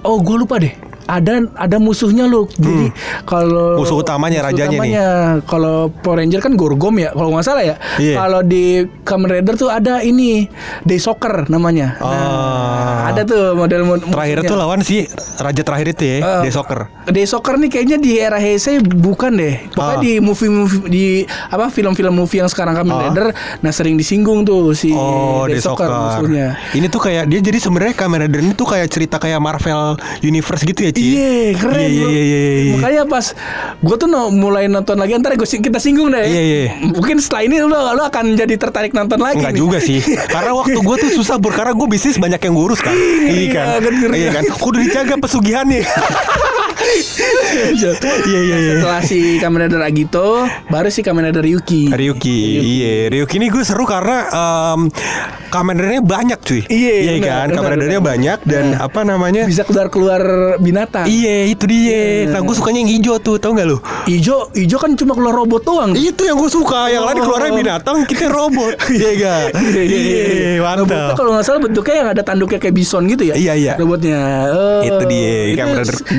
oh 0.03 0.19
gue 0.19 0.35
lupa 0.35 0.59
deh 0.59 0.73
ada 1.05 1.33
ada 1.53 1.77
musuhnya 1.77 2.25
loh 2.25 2.49
jadi 2.51 2.89
kalau 3.23 3.67
Hmm. 3.67 3.81
Musuh 3.81 3.97
utamanya, 3.97 4.39
rajanya 4.41 4.71
nih. 4.71 4.77
utamanya, 4.91 5.07
kalau 5.43 5.75
Power 5.91 6.17
Ranger 6.17 6.39
kan 6.39 6.53
Gorgom 6.53 6.95
ya 6.95 7.09
kalau 7.11 7.29
nggak 7.29 7.43
salah 7.43 7.63
ya 7.63 7.75
Iya. 7.95 8.15
kalau 8.17 8.41
di 8.41 8.65
Kamen 9.01 9.29
Rider 9.31 9.55
tuh 9.55 9.69
ada 9.69 10.01
ini 10.01 10.47
Day 10.81 10.97
Soccer 10.97 11.45
namanya 11.47 11.97
nah, 11.97 13.07
ada 13.07 13.21
tuh 13.21 13.53
model 13.53 13.81
Terakhir 14.07 14.37
itu 14.41 14.55
lawan 14.55 14.79
si 14.81 15.05
raja 15.37 15.61
terakhir 15.61 15.87
itu 15.91 16.03
ya, 16.03 16.17
Eh, 16.17 16.41
The 16.41 16.51
Soccer. 16.51 16.79
Day 17.05 17.23
Soccer 17.23 17.55
nih 17.55 17.69
kayaknya 17.69 17.97
di 17.97 18.11
era 18.15 18.37
Heisei 18.37 18.79
bukan 18.79 19.35
deh. 19.35 19.55
Pokoknya 19.69 19.93
Ah. 19.93 20.01
di 20.01 20.11
movie-movie 20.17 20.81
di 20.87 21.05
apa 21.23 21.69
film-film 21.69 22.13
movie 22.13 22.39
yang 22.39 22.49
sekarang 22.49 22.73
Kamen 22.73 22.91
Ah. 22.91 23.01
Rider 23.05 23.27
nah 23.59 23.69
sering 23.69 23.93
disinggung 23.93 24.41
tuh 24.41 24.73
si 24.73 24.89
Oh, 24.89 25.45
Day 25.45 25.57
The 25.57 25.63
Soccer. 25.63 25.85
musuhnya. 25.85 26.57
Ini 26.71 26.87
tuh 26.87 27.01
kayak 27.01 27.27
dia 27.27 27.39
jadi 27.41 27.57
sebenarnya 27.57 27.93
Kamen 27.93 28.19
Rider 28.21 28.39
ini 28.41 28.53
tuh 28.53 28.65
kayak 28.65 28.87
cerita 28.87 29.15
kayak 29.17 29.37
Marvel 29.37 29.95
Universe 30.21 30.63
gitu 30.63 30.81
ya, 30.81 30.91
Ci. 30.95 31.03
Iya 31.11 31.59
keren 31.59 31.75
Iya, 31.77 32.07
iya, 32.07 32.07
iya, 32.07 32.21
iya, 32.23 32.41
iya. 32.57 32.73
Makanya 32.73 33.03
pas 33.05 33.25
Gue 33.77 33.95
tuh 33.95 34.07
no, 34.07 34.31
mulai 34.31 34.65
nonton 34.65 34.95
lagi 34.95 35.11
Ntar 35.13 35.35
gue 35.35 35.43
kita 35.43 35.75
singgung 35.77 36.09
deh 36.09 36.23
Iya, 36.23 36.41
iya. 36.41 36.61
Mungkin 36.81 37.19
setelah 37.19 37.43
ini 37.43 37.59
lu, 37.59 37.67
lu 37.69 38.01
akan 38.01 38.33
jadi 38.33 38.55
tertarik 38.55 38.95
nonton 38.95 39.19
lagi 39.19 39.37
Enggak 39.37 39.53
nih. 39.53 39.59
juga 39.59 39.77
sih 39.77 39.99
Karena 40.33 40.55
waktu 40.55 40.79
gue 40.79 40.95
tuh 40.97 41.11
susah 41.11 41.35
Bur 41.35 41.51
Karena 41.51 41.75
gue 41.75 41.87
bisnis 41.87 42.15
banyak 42.15 42.39
yang 42.39 42.55
ngurus 42.55 42.79
kan 42.79 42.95
Iya 42.95 43.45
kan 43.51 43.65
Iya, 43.67 43.79
kan, 43.83 44.09
Iya 44.15 44.29
kan 44.31 44.43
Kudu 44.55 44.77
dijaga 44.79 45.15
pesugihannya 45.19 45.83
Iya 46.85 48.39
iya 48.39 48.57
iya. 48.57 48.73
Setelah 48.77 49.01
si 49.01 49.19
Kamen 49.37 49.67
Rider 49.67 49.81
Agito, 49.81 50.45
baru 50.67 50.89
si 50.89 51.01
Kamen 51.01 51.25
Rider 51.25 51.45
Yuki. 51.45 51.89
Ryuki, 51.89 52.39
iya 52.61 53.09
Ryuki 53.09 53.35
ini 53.37 53.47
gue 53.49 53.63
seru 53.63 53.83
karena 53.83 54.29
um, 54.29 54.87
Kamen 55.49 55.75
Ridernya 55.75 56.03
banyak 56.03 56.39
cuy 56.41 56.61
Iya, 56.67 56.93
Iya 57.01 57.15
kan 57.19 57.47
benar, 57.47 57.55
Kamen 57.57 57.71
Ridernya 57.73 57.99
benar. 57.99 58.11
banyak 58.11 58.39
Dan 58.43 58.65
apa 58.75 58.99
namanya 59.01 59.43
Bisa 59.47 59.63
keluar-keluar 59.63 60.21
binatang. 60.59 60.84
Iya 61.05 61.35
itu 61.47 61.63
dia 61.65 62.29
Nah 62.29 62.41
gue 62.41 62.55
sukanya 62.55 62.79
yang 62.81 62.91
hijau 62.91 63.15
tuh 63.17 63.37
Tau 63.37 63.53
gak 63.53 63.65
lu 63.65 63.77
Ijo, 64.05 64.49
ijo 64.53 64.77
kan 64.77 64.93
cuma 64.93 65.13
keluar 65.13 65.33
robot 65.33 65.61
doang. 65.63 65.91
Itu 65.93 66.23
yang 66.23 66.35
gue 66.35 66.49
suka 66.49 66.89
Yang 66.89 67.03
lain 67.03 67.13
Oh. 67.15 67.23
keluarnya 67.23 67.51
binatang 67.55 67.97
Kita 68.03 68.27
robot 68.27 68.73
Iya 68.91 69.09
gak 69.15 69.41
Iya 69.55 70.25
Robotnya 70.59 70.95
mantap 70.95 71.15
kalau 71.15 71.31
nggak 71.31 71.45
salah 71.45 71.61
bentuknya 71.61 71.95
yang 71.95 72.09
ada 72.11 72.21
tanduknya 72.21 72.59
kayak 72.59 72.75
bison 72.75 73.03
gitu 73.07 73.23
ya. 73.31 73.35
Iya, 73.35 73.53
iya. 73.55 73.73
Robotnya. 73.75 74.19
Oh, 74.51 74.81
Itu 74.83 75.03
dia, 75.07 75.33
itu 75.51 75.65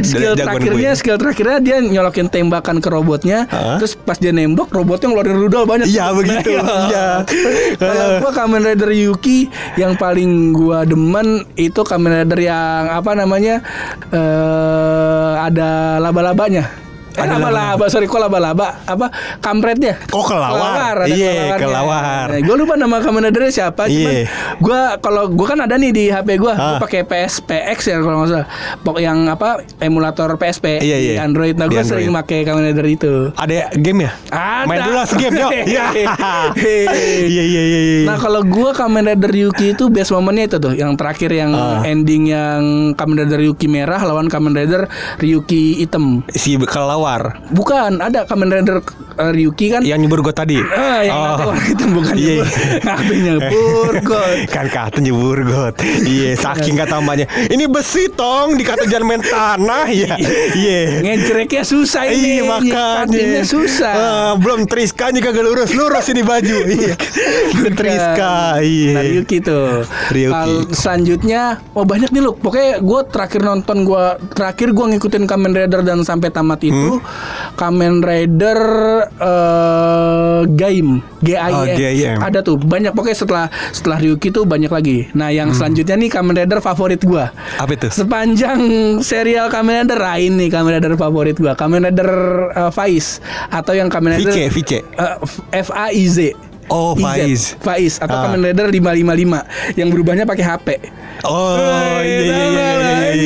skill 0.02 0.32
terakhirnya, 0.34 0.90
gue. 0.92 0.98
skill 0.98 1.16
terakhirnya 1.16 1.58
dia 1.60 1.76
nyolokin 1.78 2.26
tembakan 2.26 2.78
ke 2.78 2.88
robotnya. 2.88 3.44
Hah? 3.48 3.76
Terus 3.76 3.96
pas 3.96 4.16
dia 4.16 4.32
nembak, 4.32 4.70
robotnya 4.70 5.12
ngeluarin 5.12 5.36
rudal 5.36 5.64
banyak. 5.64 5.86
Iya, 5.88 6.12
begitu. 6.12 6.50
Iya. 6.56 7.06
Kalau 7.80 8.06
gua 8.20 8.32
Kamen 8.32 8.62
Rider 8.64 8.90
Yuki 8.90 9.48
yang 9.76 9.94
paling 9.96 10.52
gua 10.52 10.82
demen 10.82 11.44
itu 11.54 11.80
Kamen 11.82 12.24
Rider 12.24 12.40
yang 12.40 12.82
apa 12.90 13.12
namanya 13.12 13.60
eh 14.56 15.32
ada 15.46 16.00
laba-labanya. 16.00 16.85
Eh, 17.16 17.22
Ada 17.22 17.34
laba-laba, 17.34 17.84
sorry 17.86 18.04
kok 18.04 18.20
laba-laba 18.20 18.84
apa 18.84 19.08
kampretnya? 19.38 19.96
Oh, 20.12 20.20
kelawar. 20.20 21.08
Iya, 21.08 21.56
kelawar. 21.56 22.28
Nah, 22.28 22.38
gue 22.38 22.54
lupa 22.54 22.74
nama 22.74 23.00
Kamen 23.00 23.24
Ridernya 23.26 23.52
siapa, 23.54 23.88
cuman 23.88 24.12
Iya. 24.14 24.28
gue 24.58 24.80
kalau 25.00 25.24
gue 25.26 25.46
kan 25.46 25.58
ada 25.58 25.74
nih 25.74 25.90
di 25.90 26.04
HP 26.06 26.36
gue, 26.36 26.44
gue 26.46 26.52
Ah. 26.52 26.76
pakai 26.76 27.02
PSPX 27.02 27.78
ya 27.86 27.96
kalau 27.98 28.20
nggak 28.20 28.30
salah, 28.30 28.48
pok 28.78 28.98
yang 28.98 29.24
apa 29.26 29.48
emulator 29.78 30.28
PSP 30.34 30.76
Iya, 30.78 30.96
di 30.98 31.08
iya. 31.10 31.22
Android. 31.22 31.56
Nah 31.56 31.66
gue 31.66 31.80
sering 31.80 32.12
pakai 32.14 32.44
Kamen 32.44 32.62
Rider 32.66 32.86
itu. 32.86 33.12
Ada 33.32 33.72
game 33.74 34.04
ya 34.04 34.12
Ada. 34.28 34.66
Main 34.66 34.80
dulu 34.82 35.00
game 35.16 35.34
yuk 35.38 35.50
Iya 35.72 35.84
Iya 36.52 36.92
iya 37.24 37.62
iya 37.64 37.80
iya. 37.80 38.04
Nah 38.04 38.16
kalau 38.16 38.42
gue 38.42 38.70
Kamen 38.72 39.06
Rider 39.06 39.30
Ryuki 39.30 39.72
itu 39.72 39.88
best 39.88 40.10
momennya 40.10 40.44
itu 40.46 40.56
tuh, 40.58 40.74
yang 40.74 40.92
terakhir 40.94 41.30
yang 41.30 41.50
Ah. 41.50 41.80
ending 41.82 42.28
yang 42.28 42.60
Kamen 42.92 43.16
Rider 43.18 43.40
Ryuki 43.40 43.66
merah 43.66 44.02
lawan 44.02 44.28
Kamen 44.28 44.52
Rider 44.52 44.84
Ryuki 45.16 45.78
hitam. 45.78 46.20
Si 46.28 46.58
kelawar 46.58 47.05
Bukan, 47.48 47.98
ada 47.98 48.22
Kamen 48.22 48.50
Rider 48.50 48.82
uh, 49.16 49.30
Ryuki 49.30 49.70
kan? 49.70 49.80
Yang 49.80 49.98
nyebur 50.02 50.20
gue 50.20 50.32
tadi 50.32 50.58
Ah, 50.66 51.00
yang 51.00 51.14
Oh. 51.16 51.48
orang 51.48 51.64
itu 51.72 51.84
bukan 51.86 52.14
Iya. 52.14 52.34
nyebur. 52.36 52.46
Ngapain 52.84 53.20
nyebur 53.20 53.92
God. 54.02 54.36
kan 54.54 54.66
kata 54.68 54.98
nyebur 54.98 55.38
got 55.42 55.74
iya 56.02 56.32
saking 56.34 56.74
kata 56.74 56.98
mbaknya 56.98 57.24
ini 57.46 57.64
besi 57.66 58.08
tong 58.10 58.54
dikata 58.54 58.84
jangan 58.84 59.06
main 59.06 59.22
tanah 59.22 59.86
ya 59.86 60.14
iya 60.52 60.80
Ngejreknya 61.02 61.62
susah 61.62 62.02
ini. 62.06 62.40
Iya 62.40 62.42
makanya 62.44 63.42
susah. 63.42 63.92
Ah, 63.92 64.32
Belum 64.34 64.64
Triska 64.64 65.08
nya 65.08 65.20
kagak 65.20 65.42
lurus 65.42 65.70
Lurus 65.70 66.06
ini 66.08 66.22
baju 66.22 66.56
Iya 66.64 66.94
Triska 67.70 68.58
Iya 68.58 68.92
Nah, 68.92 69.02
Ryuki 69.04 69.38
tuh. 69.40 69.84
Ryuki. 70.08 70.32
Kalau 70.32 70.60
selanjutnya, 70.70 71.42
oh 71.72 71.84
banyak 71.84 72.08
nih 72.08 72.22
loh. 72.22 72.34
Pokoknya 72.34 72.78
gue 72.78 73.00
terakhir 73.06 73.40
nonton 73.42 73.82
gue 73.82 74.04
terakhir 74.30 74.68
gue 74.70 74.86
ngikutin 74.88 75.24
Kamen 75.24 75.52
Rider 75.52 75.80
dan 75.82 76.00
sampai 76.02 76.30
tamat 76.30 76.60
itu 76.62 76.74
Hmm? 76.76 76.95
Kamen 77.56 78.04
Rider 78.04 78.60
eh 79.16 80.40
Gaim, 80.46 81.00
G 81.24 81.28
A 81.36 81.48
Oh, 81.52 81.64
I 81.64 81.74
GAIM. 81.76 82.16
M. 82.16 82.20
Ada 82.20 82.44
tuh 82.44 82.60
banyak 82.60 82.92
pokoknya 82.92 83.16
setelah 83.16 83.46
setelah 83.72 83.98
Ryuki 84.00 84.28
tuh 84.28 84.44
banyak 84.44 84.68
lagi. 84.68 85.08
Nah, 85.16 85.32
yang 85.32 85.50
Hmm. 85.50 85.56
selanjutnya 85.56 85.96
nih 85.96 86.10
Kamen 86.12 86.34
Rider 86.36 86.60
favorit 86.60 87.00
gue. 87.00 87.24
Apa 87.56 87.72
itu? 87.72 87.88
Sepanjang 87.88 88.60
serial 89.00 89.48
Kamen 89.48 89.88
Rider 89.88 90.00
ah, 90.02 90.18
ini 90.20 90.46
Kamen 90.48 90.78
Rider 90.78 90.94
favorit 90.96 91.36
gua 91.36 91.52
Kamen 91.56 91.84
Rider 91.88 92.10
uh, 92.52 92.70
Faiz 92.72 93.18
atau 93.48 93.72
yang 93.72 93.88
Kamen 93.88 94.16
Rider 94.16 94.32
Vice 94.32 94.52
Vice 94.52 94.80
uh, 94.96 95.16
F 95.52 95.68
A 95.72 95.92
I 95.92 96.04
Z 96.06 96.32
Oh, 96.68 96.92
IZ. 96.92 97.00
Faiz. 97.00 97.42
Faiz 97.58 97.94
atau 97.96 98.12
Ah. 98.12 98.22
Kamen 98.26 98.42
Rider 98.42 98.66
555 98.66 99.46
yang 99.74 99.88
berubahnya 99.88 100.24
pakai 100.24 100.44
HP. 100.44 100.68
Oh 101.22 101.56
iya 101.98 102.18
iya 102.20 102.20
iya 102.20 102.38
iya 102.44 102.44
tambah 102.44 102.76
iya 102.76 102.76
iya 102.76 103.04
lagi. 103.08 103.24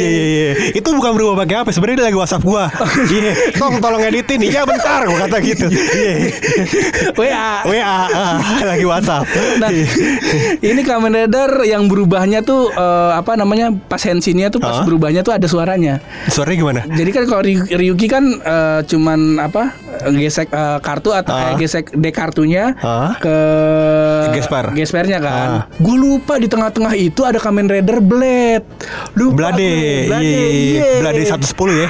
iya 0.00 0.24
iya 0.24 0.52
Itu 0.70 0.88
bukan 0.90 1.12
berubah 1.12 1.34
pakai 1.38 1.56
apa 1.58 1.70
sebenarnya 1.70 1.96
dia 1.98 2.06
lagi 2.06 2.18
WhatsApp 2.18 2.42
gua. 2.42 2.64
Iya, 3.10 3.32
tolong 3.54 3.78
tolong 3.78 4.02
editin. 4.02 4.40
Iya 4.40 4.62
bentar 4.64 5.04
gua 5.04 5.18
kata 5.20 5.36
gitu. 5.40 5.66
Iya. 5.68 6.14
WA. 7.14 7.48
WA 7.64 7.84
ah, 8.08 8.36
lagi 8.64 8.84
WhatsApp. 8.84 9.24
Nah, 9.58 9.70
ini 10.60 10.80
Kamen 10.80 11.12
Rider 11.14 11.50
yang 11.64 11.86
berubahnya 11.86 12.40
tuh 12.40 12.70
eh, 12.70 13.12
apa 13.12 13.34
namanya? 13.34 13.70
Pas 13.72 14.00
hensinnya 14.00 14.48
tuh 14.48 14.58
pas 14.58 14.80
Hah? 14.80 14.84
berubahnya 14.84 15.20
tuh 15.20 15.32
ada 15.32 15.44
suaranya. 15.44 16.00
Suaranya 16.26 16.56
gimana? 16.56 16.80
Jadi 16.86 17.10
kan 17.10 17.24
kalau 17.24 17.42
Ryu- 17.42 17.68
Ryuki 17.68 18.06
kan 18.06 18.24
eh, 18.36 18.80
cuman 18.84 19.20
apa? 19.38 19.74
gesek 20.08 20.48
eh, 20.48 20.78
kartu 20.78 21.10
atau 21.10 21.34
Ah. 21.34 21.50
eh, 21.50 21.54
gesek 21.58 21.90
D 21.92 22.08
kartunya 22.08 22.67
Ke 23.18 23.38
Gesper. 24.32 24.72
gespernya 24.72 25.18
kan. 25.18 25.48
Gue 25.76 25.96
lupa 25.96 26.36
di 26.36 26.46
tengah-tengah 26.46 26.94
itu 26.94 27.22
ada 27.22 27.38
Kamen 27.38 27.66
Rider 27.66 27.98
Blade. 27.98 28.66
Lupa 29.14 29.50
Blade, 29.50 29.58
tuh, 29.58 30.18
iya, 30.18 30.20
iya, 30.20 30.46
iya. 30.48 30.84
Blade 31.00 31.22
110 31.24 31.48
ya. 31.74 31.88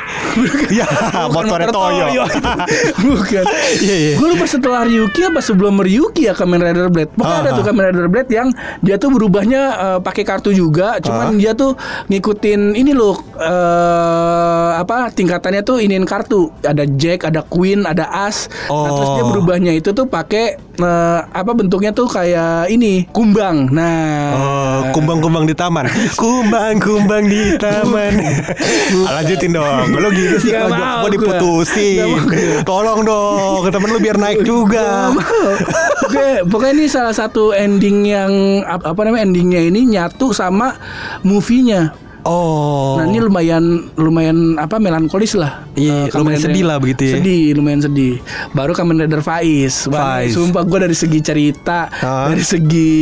Iya, 0.68 0.86
motornya 1.28 1.68
motor 1.68 1.90
Toyo. 1.90 2.24
Bukan. 3.04 3.44
Iya, 3.78 3.96
iya. 3.96 4.12
Gue 4.16 4.28
lupa 4.30 4.44
setelah 4.44 4.82
Ryuki 4.82 5.20
apa 5.24 5.40
sebelum 5.40 5.78
Ryuki 5.78 6.26
ya 6.26 6.34
Kamen 6.34 6.60
Rider 6.60 6.88
Blade. 6.88 7.10
Pokoknya 7.12 7.36
Ah, 7.38 7.42
ada 7.42 7.50
tuh 7.52 7.62
ah. 7.62 7.66
Kamen 7.66 7.82
Rider 7.90 8.08
Blade 8.08 8.30
yang 8.30 8.48
dia 8.80 8.96
tuh 8.96 9.10
berubahnya 9.10 9.62
eh, 9.74 9.98
pakai 10.00 10.22
kartu 10.22 10.50
juga, 10.50 10.98
cuman 10.98 11.26
Ah. 11.28 11.36
dia 11.36 11.52
tuh 11.52 11.74
ngikutin 12.06 12.74
ini 12.74 12.92
loh 12.92 13.16
eh 13.38 14.70
apa 14.78 15.10
tingkatannya 15.10 15.62
tuh 15.62 15.78
iniin 15.78 16.04
kartu. 16.04 16.50
Ada 16.60 16.84
Jack, 16.88 17.24
ada 17.24 17.42
Queen, 17.42 17.82
ada 17.82 18.06
As. 18.06 18.46
Nah, 18.68 18.90
terus 18.92 19.10
dia 19.12 19.24
Oh. 19.24 19.30
berubahnya 19.30 19.72
itu 19.72 19.90
tuh 19.90 20.06
pakai 20.06 20.56
eh, 20.78 21.20
apa 21.24 21.50
bentuknya 21.52 21.90
tuh 21.90 22.06
kayak 22.06 22.66
ini, 22.68 23.04
kumbang. 23.10 23.68
Nah, 23.68 24.30
Oh, 24.30 24.78
kumbang-kumbang 24.92 25.44
di 25.44 25.52
taman. 25.52 25.90
Kumbang-kumbang 26.14 27.26
di 27.26 27.58
taman. 27.58 28.12
Lanjutin 29.18 29.52
dong. 29.52 29.92
Lo 29.92 30.08
gitu 30.10 30.38
sih 30.38 30.50
Gak 30.50 30.70
kalau 30.70 31.02
gua. 31.02 31.10
diputusin. 31.10 32.08
Tolong 32.62 33.00
dong, 33.02 33.66
ke 33.66 33.70
temen 33.70 33.88
lu 33.90 33.98
biar 33.98 34.16
naik 34.16 34.40
juga. 34.42 35.10
Oke, 36.06 36.46
pokoknya 36.46 36.72
ini 36.74 36.86
salah 36.86 37.12
satu 37.12 37.52
ending 37.52 38.06
yang 38.06 38.32
apa 38.64 38.96
namanya 39.02 39.26
endingnya 39.26 39.60
ini 39.60 39.84
nyatu 39.88 40.30
sama 40.30 40.78
movie-nya. 41.20 42.07
Oh. 42.28 42.94
Nah 42.94 43.08
ini 43.08 43.18
lumayan 43.18 43.64
lumayan 43.94 44.36
apa 44.54 44.76
melankolis 44.76 45.32
lah. 45.32 45.64
Iya, 45.72 46.06
Kamen 46.06 46.20
lumayan 46.20 46.36
Rider- 46.36 46.44
sedih 46.46 46.64
lah 46.66 46.76
begitu 46.76 47.02
ya. 47.02 47.14
Sedih, 47.16 47.42
lumayan 47.54 47.80
sedih. 47.80 48.14
Baru 48.52 48.72
Kamen 48.72 49.00
Rider 49.00 49.20
Faiz. 49.20 49.88
Wah, 49.88 50.20
Faiz. 50.20 50.36
Sumpah 50.36 50.60
gue 50.62 50.78
dari 50.78 50.92
segi 50.92 51.20
cerita, 51.20 51.88
Hah? 51.88 52.28
dari 52.28 52.44
segi 52.44 52.92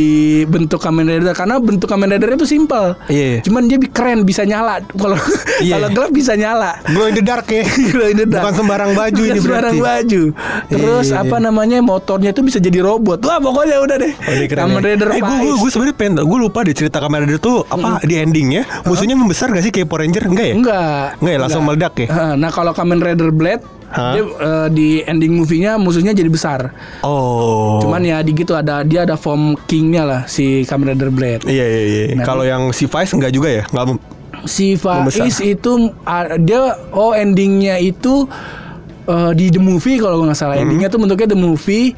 bentuk 0.45 0.79
Kamen 0.79 1.03
Rider 1.05 1.33
karena 1.33 1.59
bentuk 1.59 1.85
Kamen 1.85 2.07
Rider 2.09 2.31
itu 2.31 2.47
simpel. 2.47 2.95
Iya. 3.07 3.43
Cuman 3.43 3.67
dia 3.67 3.75
bi- 3.75 3.91
keren 3.91 4.23
bisa 4.23 4.41
nyala. 4.41 4.79
Kalau 4.95 5.19
Iya. 5.57 5.75
kalau 5.75 5.89
gelap 5.91 6.11
bisa 6.11 6.33
nyala. 6.33 6.79
Glow 6.85 7.05
in 7.05 7.13
the 7.13 7.21
dark 7.21 7.47
ya. 7.49 7.67
Glow 7.91 8.07
in 8.07 8.15
the 8.15 8.25
dark. 8.25 8.43
Bukan 8.45 8.55
sembarang 8.55 8.91
baju 8.93 9.11
Bukan 9.17 9.27
ini 9.27 9.39
sembarang 9.39 9.75
berarti. 9.75 9.97
baju. 9.99 10.21
Terus 10.69 11.05
Iya, 11.07 11.17
iya, 11.17 11.25
apa 11.25 11.37
namanya 11.39 11.77
motornya 11.79 12.29
itu 12.29 12.41
bisa 12.41 12.57
jadi 12.57 12.79
robot. 12.79 13.19
Wah 13.21 13.37
pokoknya 13.37 13.81
udah 13.81 13.97
deh. 13.97 14.13
Oh, 14.15 14.33
Kamen 14.47 14.79
ya. 14.79 14.87
Rider 14.87 15.07
eh, 15.09 15.19
gue 15.19 15.27
Faiz. 15.27 15.57
gue 15.57 15.69
sebenarnya 15.69 15.95
pengen 15.95 16.13
gue 16.21 16.39
lupa 16.39 16.59
deh 16.61 16.71
cerita 16.71 16.97
Kamen 16.97 17.25
Rider 17.25 17.39
tuh 17.39 17.65
apa 17.65 17.99
di 18.01 18.15
endingnya 18.15 18.63
musuhnya 18.85 19.16
membesar 19.17 19.49
gak 19.49 19.61
sih 19.61 19.73
kayak 19.73 19.87
Power 19.87 20.05
Ranger 20.05 20.23
enggak 20.25 20.47
ya? 20.47 20.55
Enggak. 20.55 21.05
Enggak 21.17 21.33
ya, 21.33 21.39
langsung 21.41 21.63
meledak 21.65 21.93
ya? 21.97 22.07
Nah 22.35 22.49
kalau 22.49 22.71
Kamen 22.71 23.01
Rider 23.01 23.33
Blade 23.33 23.63
dia 23.87 24.19
eh, 24.19 24.67
di 24.67 24.87
ending 25.01 25.31
movie-nya 25.33 25.79
musuhnya 25.79 26.11
jadi 26.11 26.27
besar. 26.27 26.75
Oh. 27.01 27.79
Cuman 27.79 28.03
ya 28.03 28.19
di 28.19 28.35
gitu 28.35 28.51
ada 28.51 28.83
dia 28.83 29.07
ada 29.07 29.15
form 29.15 29.55
king-nya 29.63 30.03
lah 30.03 30.21
si 30.27 30.67
Kamen 30.67 30.91
Rider 30.91 31.07
Blade. 31.07 31.47
Iya 31.47 31.65
iya 31.65 31.81
iya. 31.83 32.03
Nah, 32.13 32.23
Kalau 32.23 32.43
yang 32.43 32.75
si 32.75 32.83
Vice 32.83 33.15
enggak 33.15 33.31
juga 33.31 33.49
ya? 33.49 33.63
Enggak 33.71 33.97
Si. 34.45 34.75
Faiz 34.77 35.39
itu 35.41 35.71
ah, 36.03 36.37
dia 36.37 36.75
oh 36.91 37.11
endingnya 37.11 37.79
itu 37.79 38.27
eh, 39.07 39.31
di 39.33 39.47
the 39.49 39.57
movie 39.57 39.97
kalau 39.97 40.19
nggak 40.23 40.35
Hmm. 40.35 40.51
salah 40.51 40.55
endingnya 40.59 40.91
tuh 40.91 40.99
bentuknya 40.99 41.31
the 41.31 41.39
movie 41.39 41.95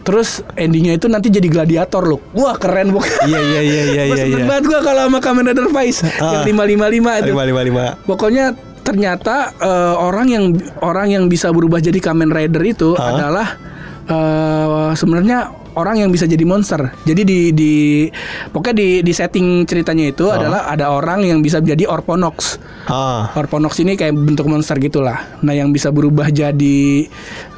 terus 0.00 0.40
endingnya 0.56 0.96
itu 0.96 1.06
nanti 1.06 1.28
jadi 1.28 1.44
gladiator 1.46 2.02
loh 2.02 2.20
wah 2.32 2.56
keren 2.56 2.90
pokoknya 2.90 3.20
Iya 3.28 3.40
iya 3.40 3.60
iya 3.60 3.82
iya 3.84 4.02
iya. 4.08 4.16
seneng 4.16 4.42
iya. 4.42 4.48
banget 4.48 4.64
gua 4.66 4.80
kalau 4.80 5.02
sama 5.06 5.18
Kamen 5.20 5.44
Rider 5.46 5.68
Faiz 5.68 5.96
yang 6.00 6.42
Ah. 6.42 6.44
555 6.48 7.20
itu 7.20 7.30
Lima 7.30 7.44
lima 7.44 7.60
lima. 7.62 7.84
Pokoknya 8.04 8.44
ternyata 8.80 9.52
eh, 9.60 9.94
orang 9.96 10.26
yang 10.26 10.44
orang 10.80 11.12
yang 11.12 11.24
bisa 11.28 11.52
berubah 11.52 11.78
jadi 11.78 12.00
Kamen 12.00 12.32
Rider 12.32 12.64
itu 12.64 12.96
Hah? 12.96 13.12
adalah 13.12 13.48
eh, 14.08 14.90
sebenarnya 14.96 15.52
orang 15.76 16.02
yang 16.02 16.10
bisa 16.10 16.26
jadi 16.26 16.42
monster. 16.42 16.90
Jadi 17.06 17.22
di 17.22 17.40
di 17.54 17.72
pokoknya 18.50 18.74
di 18.74 18.88
di 19.06 19.12
setting 19.14 19.68
ceritanya 19.68 20.10
itu 20.10 20.26
adalah 20.30 20.66
ada 20.66 20.90
orang 20.90 21.22
yang 21.26 21.38
bisa 21.44 21.62
menjadi 21.62 21.86
Orponox. 21.90 22.58
Ah. 22.90 23.30
Orponox 23.36 23.78
ini 23.82 23.94
kayak 23.94 24.16
bentuk 24.16 24.50
monster 24.50 24.78
gitulah. 24.82 25.22
Nah, 25.44 25.54
yang 25.54 25.70
bisa 25.70 25.94
berubah 25.94 26.32
jadi 26.32 27.06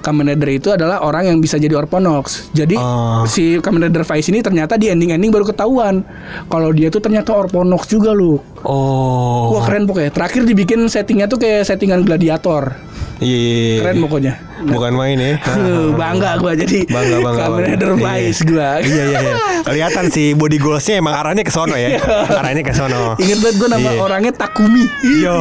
Kamen 0.02 0.34
Rider 0.34 0.50
itu 0.50 0.68
adalah 0.74 1.06
orang 1.06 1.30
yang 1.30 1.38
bisa 1.38 1.56
jadi 1.56 1.78
Orponox. 1.78 2.50
Jadi 2.50 2.74
Oh. 2.74 3.22
si 3.24 3.62
Kamen 3.62 3.86
Rider 3.86 4.02
Vice 4.02 4.34
ini 4.34 4.42
ternyata 4.42 4.74
di 4.74 4.90
ending-ending 4.90 5.30
baru 5.30 5.46
ketahuan 5.46 6.02
kalau 6.50 6.74
dia 6.74 6.90
tuh 6.90 6.98
ternyata 6.98 7.30
Orponox 7.32 7.86
juga 7.86 8.10
loh. 8.10 8.42
Oh. 8.66 9.54
Wah 9.56 9.62
keren 9.64 9.86
pokoknya. 9.86 10.10
Terakhir 10.10 10.42
dibikin 10.44 10.90
settingnya 10.90 11.30
tuh 11.30 11.38
kayak 11.38 11.64
settingan 11.64 12.02
gladiator. 12.02 12.74
Iya, 13.22 13.38
iya, 13.38 13.52
iya. 13.54 13.80
Keren 13.86 13.96
pokoknya. 14.02 14.34
Bukan 14.62 14.92
main 14.94 15.18
ya. 15.18 15.34
Huh, 15.42 15.90
bangga 15.94 16.38
gua 16.38 16.52
jadi 16.54 16.86
Bangga, 16.86 17.16
bangga, 17.18 17.44
bangga. 17.50 17.66
Rider 17.66 17.90
Iya. 17.98 18.30
Gua. 18.46 18.70
Iya 18.78 19.02
iya 19.08 19.18
iya. 19.20 19.34
Kelihatan 19.62 20.04
sih 20.10 20.34
body 20.34 20.58
goalsnya 20.58 20.98
emang 20.98 21.14
arahnya 21.14 21.42
ke 21.42 21.52
sono 21.52 21.74
ya. 21.74 21.98
Arahnya 22.30 22.62
ke 22.62 22.72
sono. 22.74 23.14
Ingat 23.18 23.38
banget 23.42 23.56
gue 23.58 23.68
nama 23.68 23.90
Iya. 23.90 24.00
orangnya 24.00 24.32
Takumi. 24.34 24.84
Yo. 25.22 25.38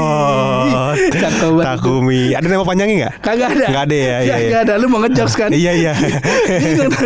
Banget. 1.12 1.66
Takumi. 1.66 2.22
Ada 2.34 2.48
nama 2.48 2.64
panjangnya 2.66 2.96
nggak? 3.08 3.14
Kagak 3.22 3.50
ada. 3.58 3.66
Nggak 3.70 3.84
ada 3.90 3.96
ya. 3.98 4.18
Iya 4.22 4.36
iya. 4.38 4.58
Ada. 4.66 4.74
Lu 4.82 4.86
mau 4.90 5.00
ngejokes 5.02 5.36
kan? 5.38 5.50
Iya 5.54 5.72
iya. 5.74 5.94
Gimana. 6.52 6.98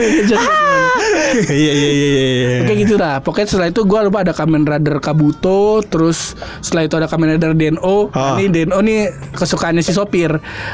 Iya 1.45 1.71
iya 1.73 1.89
iya 1.91 2.07
iya. 2.09 2.57
Oke 2.63 2.73
gitu 2.79 2.95
dah. 2.95 3.19
Pokoknya 3.19 3.47
setelah 3.49 3.67
itu 3.69 3.81
gue 3.83 3.99
lupa 4.07 4.23
ada 4.23 4.31
Kamen 4.31 4.63
Rider 4.63 4.97
Kabuto, 4.99 5.83
terus 5.85 6.33
setelah 6.63 6.83
itu 6.87 6.95
ada 6.95 7.07
Kamen 7.07 7.35
Rider 7.35 7.51
Deno. 7.55 8.09
Ah. 8.11 8.35
Ini 8.39 8.47
Deno 8.51 8.79
nih 8.79 9.11
kesukaannya 9.35 9.83
si 9.83 9.91
sopir. 9.91 10.31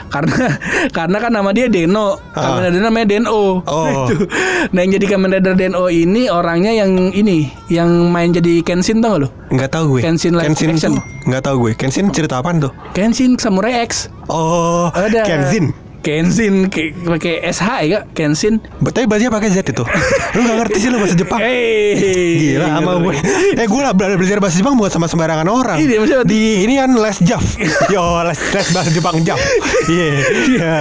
Karena 0.10 0.58
karena 0.92 1.18
kan 1.18 1.31
nama 1.32 1.50
dia 1.50 1.66
Deno. 1.66 2.20
Kamen 2.32 2.60
Ah. 2.60 2.68
Rider 2.68 2.82
namanya 2.84 3.08
Deno. 3.08 3.64
Oh. 3.64 3.88
Itu. 4.06 4.28
Nah 4.70 4.80
yang 4.84 4.92
jadi 4.94 5.06
Kamen 5.08 5.30
Rider 5.32 5.56
Deno 5.56 5.88
ini 5.88 6.28
orangnya 6.28 6.76
yang 6.76 7.10
ini, 7.10 7.48
yang 7.68 7.88
main 8.12 8.30
jadi 8.30 8.60
Kenshin 8.62 9.00
tau 9.00 9.16
gak 9.16 9.22
lu? 9.24 9.30
Nggak 9.50 9.70
tahu 9.72 9.84
gue. 9.98 10.02
Kenshin 10.04 10.36
live 10.36 10.52
action. 10.52 11.00
tuh 11.00 11.04
nggak 11.26 11.44
tahu 11.44 11.56
gue. 11.66 11.72
Kenshin 11.74 12.12
cerita 12.12 12.38
apaan 12.38 12.60
tuh? 12.60 12.72
Kenshin 12.92 13.40
Samurai 13.40 13.82
X. 13.84 14.12
Oh, 14.28 14.92
Ada. 14.92 15.24
Kenshin. 15.24 15.72
Kenshin 16.02 16.66
pakai 17.02 17.46
SH 17.46 17.70
ya, 17.86 18.00
Kenshin. 18.12 18.58
Tapi 18.82 19.06
bajunya 19.06 19.30
pakai 19.30 19.50
Z 19.50 19.62
itu. 19.64 19.86
lu 20.36 20.40
nggak 20.42 20.58
ngerti 20.60 20.78
sih 20.78 20.90
lu 20.90 20.98
bahasa 20.98 21.14
Jepang. 21.14 21.38
Hey, 21.38 22.58
Gila 22.58 22.68
sama 22.74 22.92
gue. 23.00 23.14
Eh 23.54 23.66
gue 23.66 23.82
lah 23.82 23.94
belajar 23.94 24.38
bahasa 24.38 24.58
Jepang 24.58 24.74
bukan 24.74 24.90
sama 24.90 25.06
sembarangan 25.06 25.46
orang. 25.46 25.78
Iya, 25.78 26.02
maksudnya- 26.02 26.26
di 26.26 26.66
ini 26.66 26.74
kan 26.76 26.90
les 26.92 27.18
Jav. 27.22 27.44
Yo 27.94 28.02
les 28.24 28.40
les 28.52 28.68
bahasa 28.70 28.90
Jepang 28.90 29.16
Jav. 29.22 29.38
Iya. 29.82 30.08
Iya. 30.48 30.74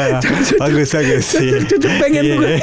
Bagus 0.57 0.93
bagus. 0.93 1.27
Iya. 1.35 1.65
Cucuk 1.65 1.93
pengen 1.99 2.23
Iya. 2.23 2.35
gue 2.37 2.55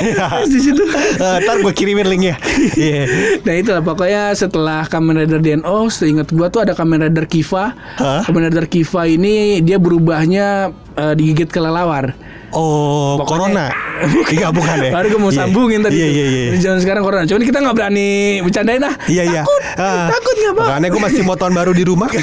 di 0.47 0.59
situ. 0.59 0.83
Eh, 1.17 1.37
Ntar 1.43 1.59
gue 1.59 1.73
kirimin 1.73 2.05
linknya. 2.05 2.35
Iya. 2.73 3.01
Nah 3.41 3.53
itulah 3.53 3.81
pokoknya 3.81 4.33
setelah 4.33 4.85
Kamen 4.85 5.17
Rider 5.17 5.37
DNO 5.37 5.89
Seingat 5.89 6.29
gua 6.29 6.47
tuh 6.47 6.63
ada 6.63 6.73
Kamen 6.73 7.03
Rider 7.03 7.25
Kiva? 7.25 7.73
Kamen 7.97 8.47
Rider 8.47 8.65
Kiva 8.65 9.03
ini 9.03 9.59
Dia 9.59 9.77
berubahnya 9.77 10.71
eh, 10.97 11.13
digigit 11.13 11.47
kelelawar 11.47 12.17
Oh, 12.49 13.19
Pokoknya- 13.19 13.27
corona. 13.51 13.65
Iya 14.31 14.47
bukan 14.49 14.77
ya. 14.79 14.91
Baru 14.93 15.07
gue 15.09 15.19
mau 15.19 15.27
Iya. 15.27 15.39
sambungin 15.41 15.79
tadi 15.81 15.95
Iya 15.95 16.07
iya 16.07 16.25
iya. 16.25 16.43
Di 16.49 16.59
zaman 16.59 16.79
sekarang 16.79 17.01
corona 17.01 17.23
Cuman 17.23 17.43
kita 17.43 17.59
nggak 17.59 17.75
berani 17.75 18.09
bercandain 18.39 18.79
ah 18.81 18.95
Iya 19.03 19.23
iya. 19.25 19.41
Takut 19.43 19.61
Ah, 19.75 20.07
Takut 20.07 20.35
nggak 20.37 20.53
bang 20.53 20.67
Makanya 20.69 20.87
gue 20.87 21.01
masih 21.01 21.21
mau 21.23 21.35
tahun 21.35 21.53
baru 21.53 21.71
di 21.71 21.83
rumah. 21.83 22.07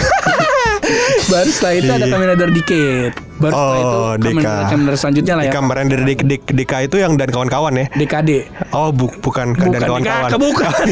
Baru 1.30 1.48
setelah 1.48 1.74
itu 1.74 1.88
ada 1.88 1.98
Iya. 2.00 2.12
Kamen 2.12 2.26
Rider 2.28 2.50
Decade 2.50 3.14
Baru 3.34 3.52
setelah 3.52 3.76
itu 3.76 3.96
Oh, 3.96 4.12
Kamen. 4.14 4.38
Rider, 4.38 4.64
Kamen 4.66 4.84
Rider 4.84 4.98
selanjutnya 4.98 5.34
lah 5.34 5.42
ya 5.42 5.50
Deka 5.50 5.60
Rider 5.64 6.00
Dek 6.00 6.20
Dek 6.22 6.42
Deka 6.48 6.76
itu 6.82 6.96
yang 6.96 7.12
dan 7.14 7.28
kawan-kawan 7.28 7.72
ya. 7.74 7.86
DKD 7.92 8.30
Oh, 8.70 8.90
bu, 8.90 9.06
bukan, 9.18 9.52
Bukan 9.52 9.70
dan 9.72 9.80
kawan-kawan. 9.82 10.30
Bukan 10.34 10.70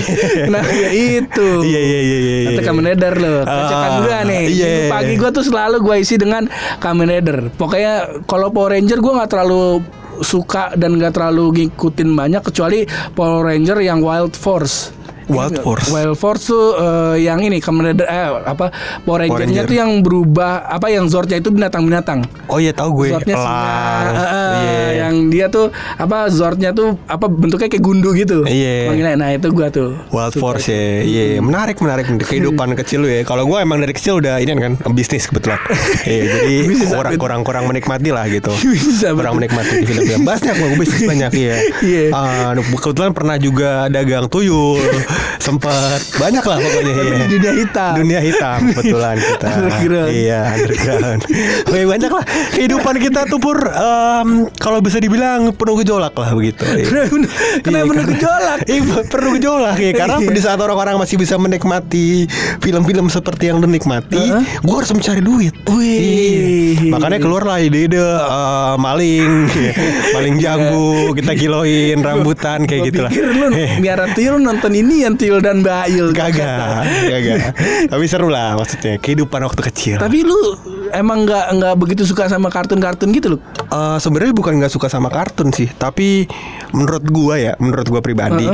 Nah 0.52 0.62
ya 0.64 0.90
itu 0.90 1.48
Iya 1.62 1.80
iya 1.80 2.00
iya 2.00 2.18
iya. 2.18 2.36
Itu 2.50 2.60
iya. 2.60 2.66
Kamen 2.66 2.84
Rider 2.86 3.14
loh 3.16 3.38
Ah, 3.42 4.00
gue 4.00 4.16
nih 4.26 4.42
iya. 4.48 4.66
Minggu 4.66 4.90
Pagi 4.90 5.14
gue 5.16 5.30
tuh 5.30 5.44
selalu 5.44 5.76
gue 5.80 5.96
isi 5.98 6.16
dengan 6.16 6.44
Kamen 6.78 7.06
Rider 7.06 7.38
Pokoknya 7.52 7.94
kalau 8.24 8.50
Power 8.50 8.72
Ranger 8.72 8.98
gue 8.98 9.12
gak 9.14 9.30
terlalu 9.30 9.80
suka 10.20 10.76
dan 10.76 11.00
gak 11.00 11.16
terlalu 11.16 11.64
ngikutin 11.64 12.12
banyak 12.12 12.42
kecuali 12.42 12.84
Power 13.10 13.40
Ranger 13.42 13.80
yang 13.80 14.00
Wild 14.00 14.36
Force. 14.36 14.92
Wild 15.30 15.56
Force. 15.62 15.86
Wild 15.88 16.16
Force 16.18 16.42
tuh 16.46 16.66
eh, 16.74 17.24
yang 17.24 17.40
ini 17.40 17.58
Kamen 17.58 17.94
Rider 17.94 18.06
eh 18.06 18.28
apa 18.42 18.74
Power 19.02 19.22
Ranger-nya 19.22 19.62
Ranger. 19.62 19.70
tuh 19.70 19.76
yang 19.76 19.90
berubah 20.02 20.66
apa 20.66 20.86
yang 20.90 21.06
Zordnya 21.06 21.38
itu 21.38 21.48
binatang-binatang. 21.48 22.26
Oh 22.46 22.58
iya 22.58 22.74
tahu 22.74 23.04
gue. 23.04 23.08
Zordnya 23.10 23.36
singa, 23.36 23.62
eh, 23.62 24.20
eh, 24.20 24.50
Iya. 24.50 24.80
yang 25.00 25.14
dia 25.28 25.46
tuh 25.46 25.70
apa 25.96 26.26
Zordnya 26.28 26.70
tuh 26.70 26.98
apa 27.06 27.26
bentuknya 27.26 27.68
kayak 27.68 27.84
gundu 27.84 28.10
gitu. 28.12 28.42
Iya. 28.44 28.90
Manggilnya, 28.90 29.14
Nah 29.16 29.30
itu 29.32 29.48
gua 29.50 29.68
tuh. 29.68 29.94
Wild 30.10 30.34
Force 30.34 30.66
ya, 30.68 31.02
iya 31.02 31.38
menarik 31.40 31.78
menarik 31.78 32.06
kehidupan 32.08 32.74
kecil 32.74 33.04
lu 33.04 33.08
ya. 33.08 33.22
Kalau 33.22 33.44
gue 33.44 33.58
emang 33.58 33.78
dari 33.78 33.92
kecil 33.92 34.18
udah 34.18 34.40
ini 34.40 34.52
kan 34.56 34.74
bisnis 34.92 35.26
kebetulan. 35.26 35.58
Iya 36.00 36.22
jadi 36.26 36.54
Bisnis 36.66 36.90
kurang 36.90 37.14
kurang 37.20 37.40
kurang 37.44 37.64
menikmati 37.68 38.10
lah 38.10 38.24
gitu. 38.26 38.50
Bisa, 38.72 39.12
kurang 39.12 39.36
betul. 39.36 39.46
menikmati 39.46 39.72
di 39.76 39.86
film-film. 39.86 40.20
Banyak 40.24 40.54
gue 40.56 40.68
bisnis 40.76 41.02
banyak 41.04 41.30
iya. 41.36 41.56
Iya. 41.90 42.04
Ah, 42.12 42.50
kebetulan 42.56 43.12
pernah 43.12 43.36
juga 43.36 43.86
dagang 43.88 44.26
tuyul, 44.26 44.80
sempet 45.38 46.00
banyak 46.16 46.44
lah 46.44 46.58
pokoknya. 46.58 46.92
Iya. 46.92 47.14
di 47.20 47.26
dunia 47.34 47.52
hitam. 47.54 47.92
Dunia 47.96 48.20
hitam 48.20 48.58
kebetulan 48.72 49.16
kita. 49.16 49.46
Underground. 49.50 50.10
Iya 50.10 50.40
underground. 50.50 51.20
Oke 51.66 51.80
banyak 51.86 52.10
lah 52.10 52.24
kehidupan 52.52 52.94
kita 52.98 53.20
tuh 53.26 53.38
pur 53.38 53.58
em, 53.60 54.28
kalau 54.56 54.78
bisa 54.80 54.98
dibilang 54.98 55.50
penuh 55.52 55.76
gejolak 55.80 56.14
lah 56.14 56.30
begitu. 56.32 56.62
Iya. 56.66 57.08
Kenapa 57.60 57.78
Iya, 57.80 57.90
penuh 57.90 58.04
gejolak? 58.06 58.58
Iya 58.66 58.80
perlu 59.08 59.28
gejolak 59.38 59.76
ya 59.78 59.92
Karena 59.96 60.16
Iya. 60.20 60.30
di 60.30 60.40
saat 60.40 60.60
orang-orang 60.60 61.00
masih 61.00 61.16
bisa 61.16 61.34
menikmati 61.36 62.28
Film-film 62.60 63.08
seperti 63.08 63.48
yang 63.48 63.58
lu 63.58 63.66
nikmati 63.66 64.20
Heeh. 64.20 64.42
Gue 64.60 64.74
harus 64.76 64.92
mencari 64.92 65.22
duit 65.24 65.54
Wih. 65.66 66.76
Iya. 66.76 66.92
Makanya 66.92 67.18
keluar 67.18 67.42
lah 67.44 67.58
ide-ide 67.58 67.98
eh, 67.98 68.74
Maling 68.76 69.30
Maling 70.14 70.36
jambu 70.38 71.16
Kita 71.16 71.32
kiloin 71.34 71.96
rambutan 72.00 72.68
Kayak 72.68 72.80
Gua 72.80 72.88
gitu 72.90 73.00
lah 73.00 73.10
pikir 73.10 73.26
lu 73.32 73.46
biar 73.80 73.98
nonton 74.38 74.72
ini 74.74 75.06
yang 75.06 75.09
tuyul 75.16 75.40
dan 75.42 75.62
Bail. 75.64 76.12
Kagak 76.12 76.84
Kagak 77.08 77.54
Tapi 77.88 78.04
seru 78.06 78.28
lah 78.28 78.54
maksudnya 78.58 78.98
Kehidupan 78.98 79.40
waktu 79.46 79.62
kecil 79.70 79.96
Tapi 79.98 80.26
lu 80.26 80.58
emang 80.92 81.22
nggak 81.22 81.46
nggak 81.52 81.74
begitu 81.76 82.02
suka 82.02 82.26
sama 82.26 82.48
kartun-kartun 82.48 83.10
gitu 83.10 83.34
loh. 83.34 83.40
Eh, 83.64 83.98
sebenarnya 83.98 84.32
bukan 84.32 84.52
nggak 84.56 84.70
suka 84.70 84.86
sama 84.86 85.06
kartun 85.06 85.50
sih, 85.50 85.70
tapi 85.70 86.26
menurut 86.70 87.04
gua 87.04 87.34
ya, 87.36 87.52
menurut 87.56 87.86
gua 87.86 88.00
pribadi, 88.00 88.46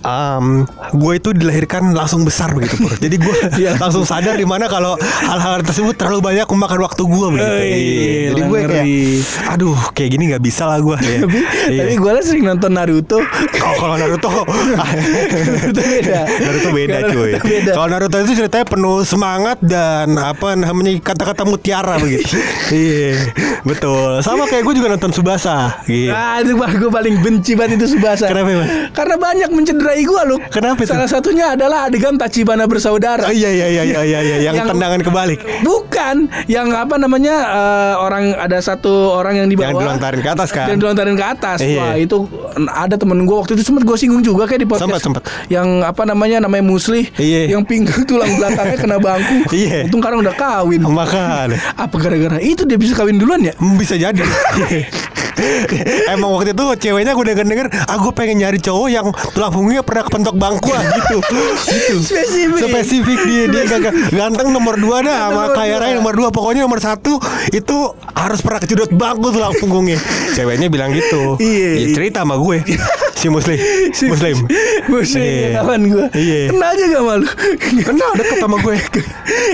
em, 0.00 0.46
gua 0.92 1.12
itu 1.12 1.30
dilahirkan 1.30 1.90
langsung 1.90 2.22
besar 2.22 2.50
begitu, 2.50 2.78
Pur. 2.78 2.94
Jadi 2.94 3.16
gua 3.16 3.34
Iya. 3.60 3.76
langsung 3.76 4.02
sadar 4.02 4.34
di 4.34 4.44
mana 4.44 4.66
kalau 4.66 4.94
hal-hal 4.98 5.62
tersebut 5.62 5.94
terlalu 5.94 6.20
banyak 6.24 6.46
memakan 6.48 6.80
waktu 6.82 7.02
gua 7.04 7.26
begitu. 7.30 7.46
Oh, 7.46 7.62
Iya. 7.64 8.22
Jadi 8.24 8.40
gue 8.42 8.58
kayak, 8.64 8.86
aduh, 9.48 9.78
kayak 9.92 10.10
gini 10.10 10.24
nggak 10.28 10.42
bisa 10.42 10.64
lah 10.64 10.78
gua. 10.78 10.96
ya. 10.96 11.20
tapi 11.24 11.38
Iya. 11.68 11.80
tapi 11.82 11.94
gue 11.96 12.10
sering 12.20 12.44
nonton 12.44 12.70
Naruto. 12.70 13.18
Oh, 13.20 13.74
kalau 13.76 13.94
Naruto, 13.94 14.30
Naruto 15.54 15.82
beda. 15.82 16.20
Naruto 16.40 16.70
beda 16.70 16.96
cuy. 17.08 17.30
Kalau 17.64 17.86
Naruto 17.88 18.16
itu 18.18 18.32
ceritanya 18.34 18.64
penuh 18.64 19.04
semangat 19.04 19.58
dan 19.60 20.16
apa 20.16 20.54
namanya 20.54 20.90
kata-kata 21.00 21.44
mutiara 21.44 21.83
begitu. 22.00 22.36
Iya, 22.72 23.30
betul. 23.62 24.24
Sama 24.24 24.48
kayak 24.48 24.64
gue 24.64 24.74
juga 24.80 24.88
nonton 24.92 25.12
Subasa. 25.12 25.84
Gitu. 25.84 26.10
Ah 26.10 26.40
itu 26.40 26.56
bah 26.56 26.72
gue 26.72 26.90
paling 26.90 27.20
benci 27.20 27.52
banget 27.54 27.78
itu 27.80 27.96
Subasa. 27.96 28.26
Kenapa, 28.28 28.50
Mas? 28.64 28.68
Karena 28.96 29.16
banyak 29.20 29.50
mencederai 29.52 30.02
gue 30.02 30.22
loh. 30.26 30.38
Kenapa 30.48 30.80
itu? 30.82 30.90
Salah 30.90 31.08
satunya 31.08 31.54
adalah 31.54 31.86
adegan 31.88 32.16
Tachibana 32.16 32.64
bersaudara. 32.64 33.28
Oh, 33.28 33.34
iya 33.34 33.50
iya 33.52 33.66
iya 33.68 33.82
iya 33.84 34.00
iya 34.02 34.20
iya 34.20 34.36
yang, 34.50 34.54
Yang- 34.58 34.68
tendangan 34.74 35.00
kebalik. 35.04 35.40
Bukan, 35.62 36.16
yang 36.48 36.72
apa 36.72 36.96
namanya 36.96 37.36
eh, 37.44 37.94
orang 38.00 38.34
ada 38.34 38.58
satu 38.58 39.14
orang 39.14 39.44
yang 39.44 39.48
di 39.52 39.56
bawah 39.56 39.76
Yang 39.76 39.80
dilontarin 39.84 40.20
ke 40.24 40.30
atas 40.30 40.48
kan? 40.50 40.66
Yang 40.72 40.78
dilontarin 40.80 41.16
ke 41.16 41.26
atas. 41.26 41.58
Iya. 41.60 41.80
Wah 41.80 41.94
itu 42.00 42.16
ada 42.70 42.94
temen 42.96 43.18
gue 43.24 43.36
waktu 43.36 43.52
itu 43.58 43.62
sempat 43.66 43.84
gue 43.84 43.96
singgung 43.96 44.22
juga 44.24 44.48
kayak 44.48 44.60
di 44.64 44.68
podcast. 44.68 44.88
Sempat, 44.88 45.00
sempat. 45.02 45.22
Yang 45.52 45.68
apa 45.84 46.02
namanya 46.08 46.44
namanya 46.44 46.64
Musli. 46.64 47.08
Iya. 47.16 47.54
Yang 47.56 47.62
pinggang 47.68 48.02
tulang 48.08 48.30
belakangnya 48.38 48.78
kena 48.80 48.96
bangku. 48.98 49.36
Iya. 49.52 49.86
Untung 49.88 50.00
sekarang 50.00 50.18
udah 50.24 50.34
kawin. 50.34 50.80
Makan. 50.84 51.48
Apa 51.74 51.96
gara-gara 51.98 52.38
itu 52.38 52.62
dia 52.62 52.78
bisa 52.78 52.94
kawin 52.94 53.18
duluan 53.18 53.42
ya? 53.42 53.54
Bisa 53.74 53.98
jadi. 53.98 54.22
Emang 56.06 56.30
waktu 56.30 56.54
itu 56.54 56.62
ceweknya 56.78 57.10
gue 57.10 57.26
denger 57.26 57.42
denger, 57.42 57.66
ah 57.90 57.98
gue 57.98 58.12
pengen 58.14 58.38
nyari 58.38 58.62
cowok 58.62 58.86
yang 58.86 59.06
tulang 59.34 59.50
punggungnya 59.50 59.82
pernah 59.82 60.06
kepentok 60.06 60.38
bangku 60.38 60.70
ah 60.70 60.82
gitu. 61.02 61.18
gitu. 61.18 61.96
Spesifik. 61.98 62.60
Spesifik 62.70 63.18
dia 63.26 63.44
dia 63.50 63.62
gak 63.82 63.82
ganteng 64.14 64.54
nomor 64.54 64.78
dua 64.78 65.02
dah 65.02 65.34
sama 65.34 65.44
kaya 65.50 65.82
raya 65.82 65.98
nomor 65.98 66.14
dua 66.14 66.30
pokoknya 66.30 66.62
nomor 66.62 66.78
satu 66.78 67.18
itu 67.50 67.76
harus 68.14 68.38
pernah 68.40 68.62
kejedot 68.62 68.94
bangku 68.94 69.34
tulang 69.34 69.54
punggungnya. 69.58 69.98
Ceweknya 70.38 70.70
bilang 70.70 70.94
gitu. 70.94 71.34
Iya, 71.42 71.82
Ya, 71.82 71.90
iya. 71.90 71.94
cerita 71.98 72.22
sama 72.22 72.38
gue 72.38 72.62
si 73.14 73.26
muslim 73.28 73.56
muslim. 74.12 74.36
Muslim 74.92 75.22
Iya. 75.24 75.48
kawan 75.56 75.80
gue. 75.86 76.06
Iya. 76.12 76.38
Kenal 76.50 76.72
juga 76.76 76.98
malu. 77.00 77.26
Kenal 77.86 78.10
deket 78.14 78.36
sama 78.38 78.56
gue. 78.60 78.76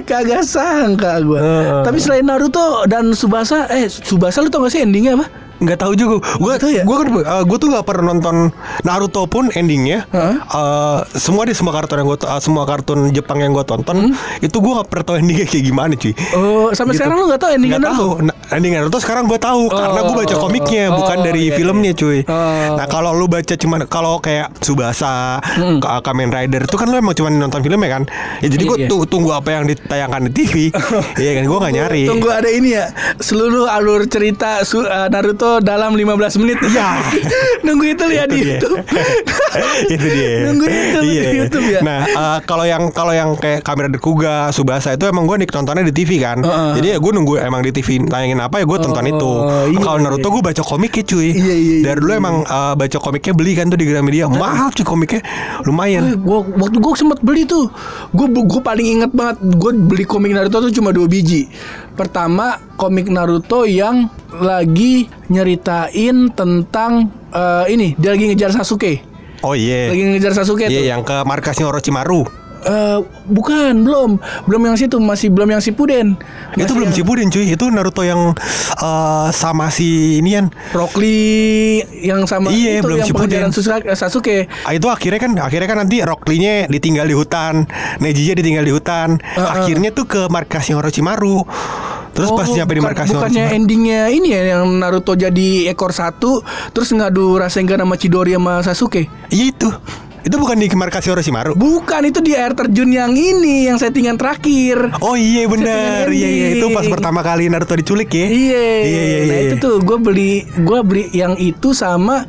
Kagak 0.03 0.42
sangka 0.42 1.20
gue. 1.20 1.38
Heeh. 1.38 1.83
Tapi 1.85 1.99
selain 1.99 2.25
Naruto 2.25 2.83
dan 2.85 3.12
Subasa, 3.12 3.70
eh 3.70 3.87
Subasa 3.87 4.40
lu 4.40 4.51
tau 4.51 4.61
gak 4.61 4.75
sih 4.75 4.83
endingnya 4.83 5.14
apa? 5.14 5.27
Nggak 5.61 5.79
tahu 5.79 5.92
juga. 5.92 6.16
Gue 6.37 6.53
tahu 6.57 6.70
ya? 6.70 6.83
gue 6.83 6.96
kan 6.96 7.07
eh, 7.12 7.42
gue 7.44 7.57
tuh 7.57 7.68
nggak 7.68 7.85
pernah 7.85 8.05
nonton 8.11 8.37
Naruto 8.83 9.25
pun 9.25 9.49
endingnya. 9.51 10.09
Heeh. 10.09 10.35
eh, 10.40 10.99
semua 11.14 11.44
di 11.44 11.53
semua 11.53 11.73
kartun 11.73 12.01
yang 12.01 12.09
gue 12.09 12.18
semua 12.40 12.64
kartun 12.64 12.99
Jepang 13.11 13.38
yang 13.38 13.53
gue 13.53 13.62
tonton 13.62 14.12
itu 14.40 14.57
gue 14.57 14.73
nggak 14.73 14.88
pernah 14.88 15.05
tahu 15.07 15.16
endingnya 15.18 15.46
kayak 15.46 15.64
gimana 15.64 15.92
cuy. 15.94 16.12
Hmm? 16.12 16.35
Oh, 16.35 16.68
sampai 16.70 16.92
Gitu. 16.92 17.01
sekarang 17.01 17.16
lu 17.16 17.27
nggak 17.29 17.40
tahu 17.40 17.51
ending 17.53 17.70
Nggak 17.70 17.85
tahu. 17.87 18.09
Nah, 18.23 18.35
ending 18.51 18.73
Naruto 18.75 18.99
sekarang 18.99 19.25
gue 19.25 19.38
tahu 19.38 19.62
karena 19.68 20.01
gue 20.03 20.16
baca 20.16 20.29
Oh, 20.31 20.40
komiknya 20.40 20.85
oh, 20.87 20.96
bukan 20.96 21.18
dari 21.20 21.42
iya, 21.44 21.55
filmnya 21.55 21.92
iya. 21.92 22.01
cuy. 22.01 22.18
Oh. 22.25 22.75
Nah 22.75 22.87
kalau 22.87 23.11
lu 23.12 23.27
baca 23.27 23.55
cuman 23.55 23.81
kalau 23.85 24.18
kayak 24.18 24.49
Subasa, 24.61 25.38
Hmm. 25.40 25.79
Ka- 25.79 26.01
Kamen 26.01 26.31
Rider 26.31 26.62
itu 26.62 26.75
kan 26.75 26.87
lu 26.87 26.96
emang 26.96 27.12
cuma 27.12 27.29
nonton 27.29 27.61
filmnya 27.61 27.90
kan. 27.90 28.03
Ya 28.40 28.49
jadi 28.49 28.64
Iya, 28.64 28.70
gue 28.70 28.79
iya. 28.81 28.88
tuh 28.88 29.01
tunggu 29.05 29.31
apa 29.31 29.49
yang 29.53 29.64
ditayangkan 29.66 30.20
di 30.27 30.33
TV. 30.33 30.55
Iya 31.20 31.31
kan 31.37 31.44
gue 31.44 31.59
nggak 31.59 31.75
nyari. 31.75 32.03
Tunggu 32.07 32.29
ada 32.31 32.49
ini 32.49 32.73
ya 32.73 32.88
Seluruh 33.18 33.66
alur 33.66 34.07
cerita 34.07 34.62
uh, 34.62 35.09
Naruto 35.09 35.50
dalam 35.59 35.99
15 35.99 36.39
menit 36.39 36.59
Ya. 36.71 37.03
Nunggu 37.67 37.91
itu 37.91 38.05
lihat 38.07 38.29
Itu 38.29 38.37
di 38.37 38.41
dia. 38.41 38.51
Youtube 38.55 38.79
itu 39.95 40.07
dia. 40.07 40.31
Nunggu 40.47 40.65
itu 40.65 40.99
di 41.01 41.09
Iya. 41.11 41.31
YouTube 41.35 41.67
ya? 41.67 41.81
Nah, 41.83 42.01
eh, 42.07 42.39
kalau 42.47 42.63
yang 42.63 42.83
kalau 42.95 43.11
yang 43.11 43.35
kayak 43.35 43.61
kamera 43.61 43.91
Kuga, 43.99 44.49
Subasa 44.51 44.95
itu 44.95 45.05
emang 45.05 45.27
gue 45.27 45.43
nih 45.43 45.49
nontonnya 45.51 45.83
di 45.83 45.93
TV 45.93 46.23
kan. 46.23 46.39
Heeh. 46.41 46.71
Jadi 46.79 46.87
ya 46.95 46.99
gue 47.03 47.11
nunggu 47.11 47.35
emang 47.37 47.61
di 47.61 47.75
TV 47.75 48.07
tayangin 48.07 48.39
apa 48.39 48.63
ya 48.63 48.65
gue 48.65 48.79
tonton 48.79 49.01
Oh, 49.01 49.11
itu. 49.11 49.31
iya, 49.73 49.79
kalau 49.81 49.99
Naruto 49.99 50.23
iya. 50.23 50.35
gue 50.37 50.43
baca 50.47 50.63
komiknya 50.63 51.03
cuy. 51.03 51.21
Iya, 51.27 51.35
iya, 51.35 51.55
iya, 51.57 51.77
Dari 51.83 51.99
dulu 51.99 52.13
emang 52.15 52.37
eh, 52.45 52.75
baca 52.77 52.99
komiknya 53.01 53.33
beli 53.35 53.53
kan 53.55 53.67
tuh 53.67 53.77
di 53.77 53.87
Gramedia. 53.89 54.29
Mahal 54.29 54.69
cuy 54.71 54.85
komiknya. 54.85 55.21
Lumayan. 55.65 56.21
gua 56.21 56.45
waktu 56.45 56.77
gua 56.79 56.93
sempet 56.95 57.19
beli 57.21 57.49
tuh 57.49 57.73
gua 58.13 58.27
gua 58.29 58.61
paling 58.61 58.87
inget 58.99 59.11
banget 59.11 59.41
gua 59.57 59.73
beli 59.73 60.05
komik 60.05 60.31
Naruto 60.31 60.61
tuh 60.61 60.71
cuma 60.71 60.93
dua 60.93 61.09
biji 61.09 61.49
pertama 61.94 62.59
komik 62.79 63.11
Naruto 63.11 63.66
yang 63.66 64.09
lagi 64.31 65.11
nyeritain 65.29 66.31
tentang 66.33 67.11
eh, 67.31 67.64
ini 67.72 67.94
dia 67.98 68.14
lagi 68.14 68.31
ngejar 68.31 68.55
Sasuke 68.55 69.11
Oh 69.40 69.57
iya. 69.57 69.88
lagi 69.88 70.05
ngejar 70.05 70.33
Sasuke 70.37 70.68
tuh 70.68 70.72
Iya 70.72 70.96
yang 70.96 71.00
ke 71.00 71.16
markasnya 71.24 71.64
Orochimaru. 71.64 72.29
Eh, 72.61 72.99
bukan 73.25 73.73
belum 73.81 74.11
belum 74.44 74.62
yang 74.62 74.77
situ 74.77 74.96
masih 74.96 75.29
belum 75.29 75.49
yang 75.49 75.59
Shippuden 75.59 76.20
itu 76.53 76.61
Masih 76.61 76.73
belum 76.73 76.87
yang 76.87 76.96
Shippuden 76.96 77.27
cuy. 77.29 77.46
Itu 77.51 77.64
Naruto 77.68 78.03
yang 78.03 78.37
eh, 78.77 79.29
sama 79.33 79.68
si 79.68 80.18
inian. 80.18 80.53
Rock 80.70 80.96
Lee 80.96 81.81
yang 82.01 82.25
sama 82.25 82.53
Iya, 82.53 82.79
itu 82.79 82.85
belum 82.85 82.96
yang 82.99 83.09
Shippuden. 83.09 83.29
pengejaran 83.33 83.51
Susa- 83.51 83.94
Sasuke 83.94 84.44
Ah, 84.62 84.73
itu 84.73 84.87
akhirnya 84.87 85.16
kan 85.18 85.33
akhirnya 85.40 85.66
kan 85.66 85.79
nanti 85.79 86.05
Rock 86.05 86.29
ditinggal 86.68 87.05
di 87.05 87.12
hutan, 87.12 87.64
Nejinya 87.96 88.35
ditinggal 88.37 88.64
di 88.64 88.73
hutan. 88.73 89.16
Heeh. 89.16 89.51
Akhirnya 89.51 89.90
tuh 89.90 90.05
ke 90.05 90.20
markasnya 90.29 90.77
Orochimaru. 90.77 91.42
Terus 92.11 92.29
pas 92.29 92.44
Oh, 92.44 92.53
nyampe 92.53 92.75
di 92.75 92.83
markasnya 92.83 93.16
bukannya 93.16 93.44
Orochimaru. 93.46 93.57
endingnya 93.57 94.01
ini 94.11 94.29
ya 94.31 94.42
yang 94.55 94.68
Naruto 94.77 95.14
jadi 95.14 95.49
ekor 95.66 95.90
satu 95.90 96.42
terus 96.70 96.90
ngadu 96.90 97.38
Rasengan 97.38 97.81
sama 97.81 97.96
Chidori 97.96 98.35
sama 98.35 98.61
Sasuke. 98.61 99.09
Iya 99.29 99.44
itu. 99.49 99.70
Itu 100.21 100.37
bukan 100.37 100.61
di 100.61 100.69
markasnya 100.69 101.17
Orochimaru. 101.17 101.57
Bukan 101.57 102.03
itu 102.05 102.21
di 102.21 102.37
air 102.37 102.53
terjun 102.53 102.93
yang 102.93 103.17
ini 103.17 103.69
yang 103.69 103.81
settingan 103.81 104.21
terakhir. 104.21 105.01
Oh 105.01 105.17
iya 105.17 105.49
benar. 105.49 106.13
Iya 106.13 106.29
iya 106.29 106.47
itu 106.61 106.67
pas 106.77 106.85
pertama 106.85 107.25
kali 107.25 107.49
Naruto 107.49 107.73
diculik 107.73 108.13
ya. 108.13 108.27
Iya. 108.29 108.65
Iya 108.85 109.03
iya 109.03 109.19
Nah 109.25 109.37
iya. 109.41 109.45
itu 109.49 109.55
tuh 109.57 109.75
gue 109.81 109.97
beli 109.97 110.45
gue 110.61 110.81
beli 110.85 111.05
yang 111.17 111.41
itu 111.41 111.73
sama 111.73 112.29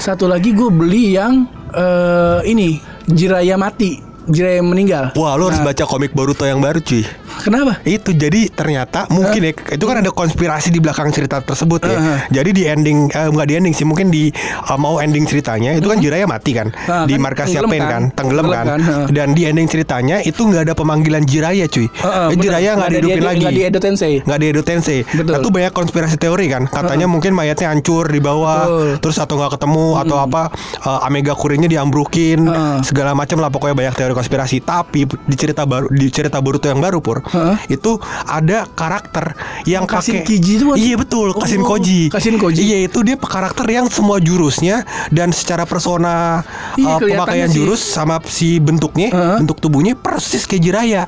satu 0.00 0.24
lagi 0.28 0.56
gue 0.56 0.68
beli 0.72 1.16
yang 1.16 1.44
eh 1.76 2.40
ini 2.48 2.80
Jiraya 3.06 3.54
mati, 3.54 4.02
Jiraya 4.26 4.58
meninggal. 4.64 5.14
Wah, 5.14 5.38
lu 5.38 5.46
harus 5.46 5.62
Nah, 5.62 5.70
baca 5.70 5.84
komik 5.86 6.10
Boruto 6.10 6.42
yang 6.42 6.58
baru 6.58 6.82
cuy. 6.82 7.06
Kenapa? 7.46 7.78
Itu 7.82 8.10
jadi 8.10 8.50
ternyata 8.50 9.06
mungkin 9.08 9.38
ya 9.40 9.52
itu 9.54 9.84
kan 9.86 9.96
ada 9.96 10.10
konspirasi 10.10 10.68
di 10.68 10.82
belakang 10.82 11.14
cerita 11.14 11.38
tersebut 11.38 11.78
ya. 11.80 11.94
Heeh. 11.94 12.18
Jadi 12.32 12.50
di 12.52 12.62
ending 12.66 13.06
eh, 13.08 13.30
enggak 13.30 13.46
di 13.46 13.54
ending 13.54 13.70
sih 13.72 13.86
mungkin 13.86 14.10
di 14.10 14.34
eh, 14.34 14.76
mau 14.76 14.98
ending 14.98 15.22
ceritanya 15.24 15.70
itu 15.72 15.86
kan 15.86 15.98
Jiraya 15.98 16.26
mati 16.26 16.50
kan 16.50 16.74
Nah, 16.86 17.06
di 17.06 17.14
kan 17.14 17.34
tenggelam 17.38 17.70
Pain 17.70 17.80
kan? 17.80 17.88
kan, 17.88 18.02
tenggelam 18.12 18.46
kan. 18.48 18.64
kan, 18.66 18.78
heeh. 18.80 19.06
Dan 19.14 19.28
di 19.32 19.46
ending 19.46 19.66
ceritanya 19.66 20.16
itu 20.20 20.42
nggak 20.42 20.66
ada 20.66 20.74
pemanggilan 20.74 21.22
Jiraya 21.22 21.66
cuy. 21.66 21.86
Heeh, 21.86 21.94
Eh, 21.94 22.28
bener. 22.28 22.42
Jiraya 22.42 22.70
nggak 22.74 22.90
dihidupin 22.90 23.14
di- 23.14 23.22
lagi. 23.22 23.40
nggak 23.40 23.54
di 23.54 23.62
Edo 23.62 23.78
Tensei. 23.78 24.14
Nggak 24.20 24.38
di 24.38 24.46
Edo 24.46 24.62
Tensei. 24.62 24.98
Betul. 25.06 25.30
Nah, 25.30 25.38
itu 25.38 25.48
banyak 25.48 25.72
konspirasi 25.72 26.16
teori 26.16 26.46
kan. 26.48 26.62
Katanya 26.66 27.06
mungkin 27.06 27.30
mayatnya 27.30 27.70
hancur 27.70 28.06
di 28.06 28.18
bawah, 28.18 28.66
Betul. 28.66 28.88
terus 29.00 29.16
atau 29.16 29.38
nggak 29.38 29.52
ketemu 29.54 29.86
atau 29.96 30.16
apa 30.18 30.42
eh, 30.82 31.06
Omega 31.06 31.32
Kurinya 31.32 31.68
diambrukin, 31.68 32.42
Heeh. 32.42 32.76
segala 32.82 33.14
macam 33.14 33.38
lah 33.38 33.48
pokoknya 33.48 33.76
banyak 33.76 33.94
teori 33.94 34.12
konspirasi. 34.12 34.58
Tapi 34.58 35.06
di 35.06 35.36
cerita 35.38 35.62
baru 35.62 35.86
di 35.86 36.10
cerita 36.10 36.42
Boruto 36.42 36.66
yang 36.66 36.80
baru 36.80 36.98
pur 36.98 37.22
Heeh. 37.36 37.56
itu 37.70 38.00
ada 38.24 38.64
karakter 38.68 39.36
yang 39.64 39.84
Oh, 39.84 39.88
Kasin 39.88 40.24
Kiji 40.24 40.58
itu? 40.58 40.64
Iya 40.72 40.96
betul, 40.96 41.30
Kasin 41.32 41.60
Oh, 41.60 41.68
Koji. 41.68 42.08
Kasin 42.08 42.36
Koji. 42.36 42.58
Iya, 42.58 42.88
itu 42.88 42.98
dia 43.00 43.14
karakter 43.14 43.66
yang 43.66 43.86
semua 43.86 44.16
jurusnya 44.18 44.82
dan 45.08 45.30
secara 45.30 45.62
persona 45.62 46.40
Iya, 46.74 46.96
uh, 46.96 46.98
pemakaian 46.98 47.46
sih. 47.46 47.60
jurus 47.60 47.80
sama 47.80 48.18
si 48.24 48.56
bentuknya, 48.56 49.12
Heeh. 49.12 49.36
bentuk 49.38 49.60
tubuhnya 49.60 49.94
persis 49.94 50.44
kayak 50.44 50.62
Jiraya. 50.62 51.02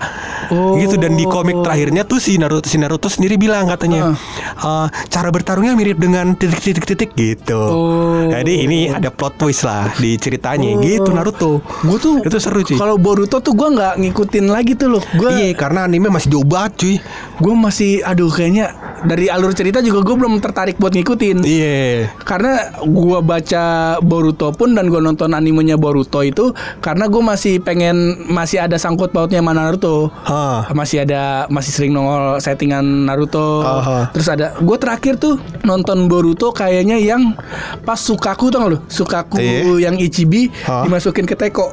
Oh. 0.49 0.77
Gitu 0.77 0.97
dan 0.97 1.12
di 1.12 1.25
komik 1.25 1.61
terakhirnya 1.61 2.05
tuh 2.05 2.19
si 2.19 2.37
Naruto 2.37 2.69
si 2.69 2.77
Naruto 2.77 3.09
sendiri 3.09 3.37
bilang 3.37 3.67
katanya 3.67 4.14
uh, 4.59 4.87
cara 5.07 5.29
bertarungnya 5.29 5.75
mirip 5.75 5.97
dengan 5.97 6.33
titik-titik-titik 6.33 7.12
gitu. 7.14 7.59
Oh. 7.59 8.29
Jadi 8.29 8.64
ini 8.64 8.88
ada 8.88 9.09
plot 9.09 9.38
twist 9.38 9.64
lah 9.64 9.91
di 9.95 10.17
ceritanya 10.17 10.77
gitu 10.79 11.11
Naruto. 11.11 11.61
Gue 11.83 11.99
tuh 11.99 12.14
itu 12.21 12.37
seru 12.38 12.61
cuy. 12.61 12.77
Kalau 12.77 12.97
Boruto 12.97 13.38
tuh 13.38 13.53
gue 13.53 13.69
nggak 13.69 13.95
ngikutin 13.99 14.47
lagi 14.47 14.73
tuh 14.75 14.99
loh. 14.99 15.03
Gue 15.14 15.31
Iya, 15.31 15.55
karena 15.55 15.87
anime 15.87 16.09
masih 16.18 16.28
jauh 16.35 16.42
banget 16.42 16.72
cuy. 16.74 16.94
gue 17.38 17.54
masih 17.54 18.02
aduh 18.02 18.26
kayaknya 18.26 18.74
dari 19.07 19.31
alur 19.31 19.54
cerita 19.54 19.78
juga 19.78 20.02
gue 20.02 20.16
belum 20.18 20.42
tertarik 20.42 20.74
buat 20.83 20.90
ngikutin. 20.90 21.46
Iya. 21.46 22.11
Karena 22.26 22.74
gue 22.83 23.18
baca 23.22 23.64
Boruto 24.02 24.50
pun 24.50 24.74
dan 24.74 24.90
gue 24.90 24.98
nonton 24.98 25.31
animenya 25.31 25.78
Boruto 25.78 26.26
itu 26.26 26.50
karena 26.83 27.07
gue 27.07 27.22
masih 27.22 27.62
pengen 27.62 28.26
masih 28.26 28.59
ada 28.59 28.74
sangkut 28.74 29.14
pautnya 29.14 29.38
sama 29.38 29.54
Naruto. 29.54 30.11
Hah. 30.26 30.66
Masih 30.74 31.07
ada 31.07 31.46
masih 31.46 31.70
sering 31.70 31.94
nongol 31.94 32.42
settingan 32.42 32.83
Naruto. 33.07 33.62
Aha. 33.62 34.11
Terus 34.11 34.26
ada 34.26 34.59
gue 34.59 34.76
terakhir 34.83 35.22
tuh 35.22 35.38
nonton 35.62 36.11
Boruto 36.11 36.50
kayaknya 36.50 36.98
yang 36.98 37.38
pas 37.87 38.02
Sukaku 38.02 38.50
tau 38.50 38.66
gak 38.66 38.70
lu? 38.74 38.78
Sukaku 38.90 39.38
Iya. 39.38 39.90
yang 39.90 39.94
Ichibi 39.94 40.50
Hah? 40.66 40.83
dimasukin 40.83 41.22
ke 41.22 41.38
Teko. 41.38 41.70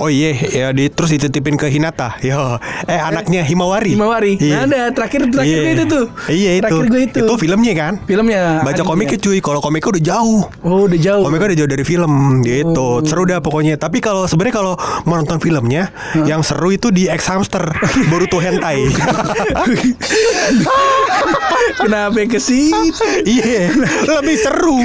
Oh 0.00 0.08
iya, 0.08 0.32
ya 0.32 0.66
di 0.72 0.88
terus 0.88 1.12
dititipin 1.12 1.60
ke 1.60 1.68
Hinata. 1.68 2.16
Yo, 2.24 2.56
eh 2.88 2.96
anaknya 2.96 3.44
Himawari. 3.44 3.92
Himawari. 3.92 4.40
Iya. 4.40 4.64
Nah, 4.64 4.64
ada 4.64 4.80
terakhir 4.90 5.28
terakhir 5.28 5.60
Iya. 5.60 5.70
itu 5.76 5.84
tuh. 5.84 6.04
Iya 6.32 6.50
itu. 6.56 6.64
Terakhir 6.64 6.86
gue 6.88 7.02
itu. 7.12 7.20
Itu 7.28 7.34
filmnya 7.36 7.74
kan? 7.76 7.92
Filmnya. 8.08 8.64
Baca 8.64 8.72
animenya. 8.72 8.88
komiknya 8.88 9.18
cuy. 9.20 9.38
Kalau 9.44 9.60
komiknya 9.60 9.88
udah 9.92 10.02
jauh. 10.02 10.42
Oh, 10.64 10.80
udah 10.88 10.98
jauh. 10.98 11.22
Komiknya 11.28 11.46
udah 11.52 11.58
jauh 11.60 11.70
dari 11.70 11.84
film 11.84 12.12
gitu. 12.40 12.88
Oh. 12.98 13.04
Seru 13.04 13.28
dah 13.28 13.44
pokoknya. 13.44 13.76
Tapi 13.76 14.00
kalau 14.00 14.24
sebenarnya 14.24 14.54
kalau 14.56 14.72
mau 15.04 15.20
nonton 15.20 15.36
filmnya, 15.38 15.92
yang 16.24 16.40
seru 16.40 16.72
itu 16.72 16.88
di 16.88 17.12
X 17.12 17.28
Hamster 17.28 17.68
Boruto 18.08 18.40
Hentai. 18.40 18.80
Kenapa 21.82 22.20
ke 22.26 22.38
situ? 22.38 23.04
Iya, 23.26 23.74
lebih 24.06 24.36
seru. 24.38 24.78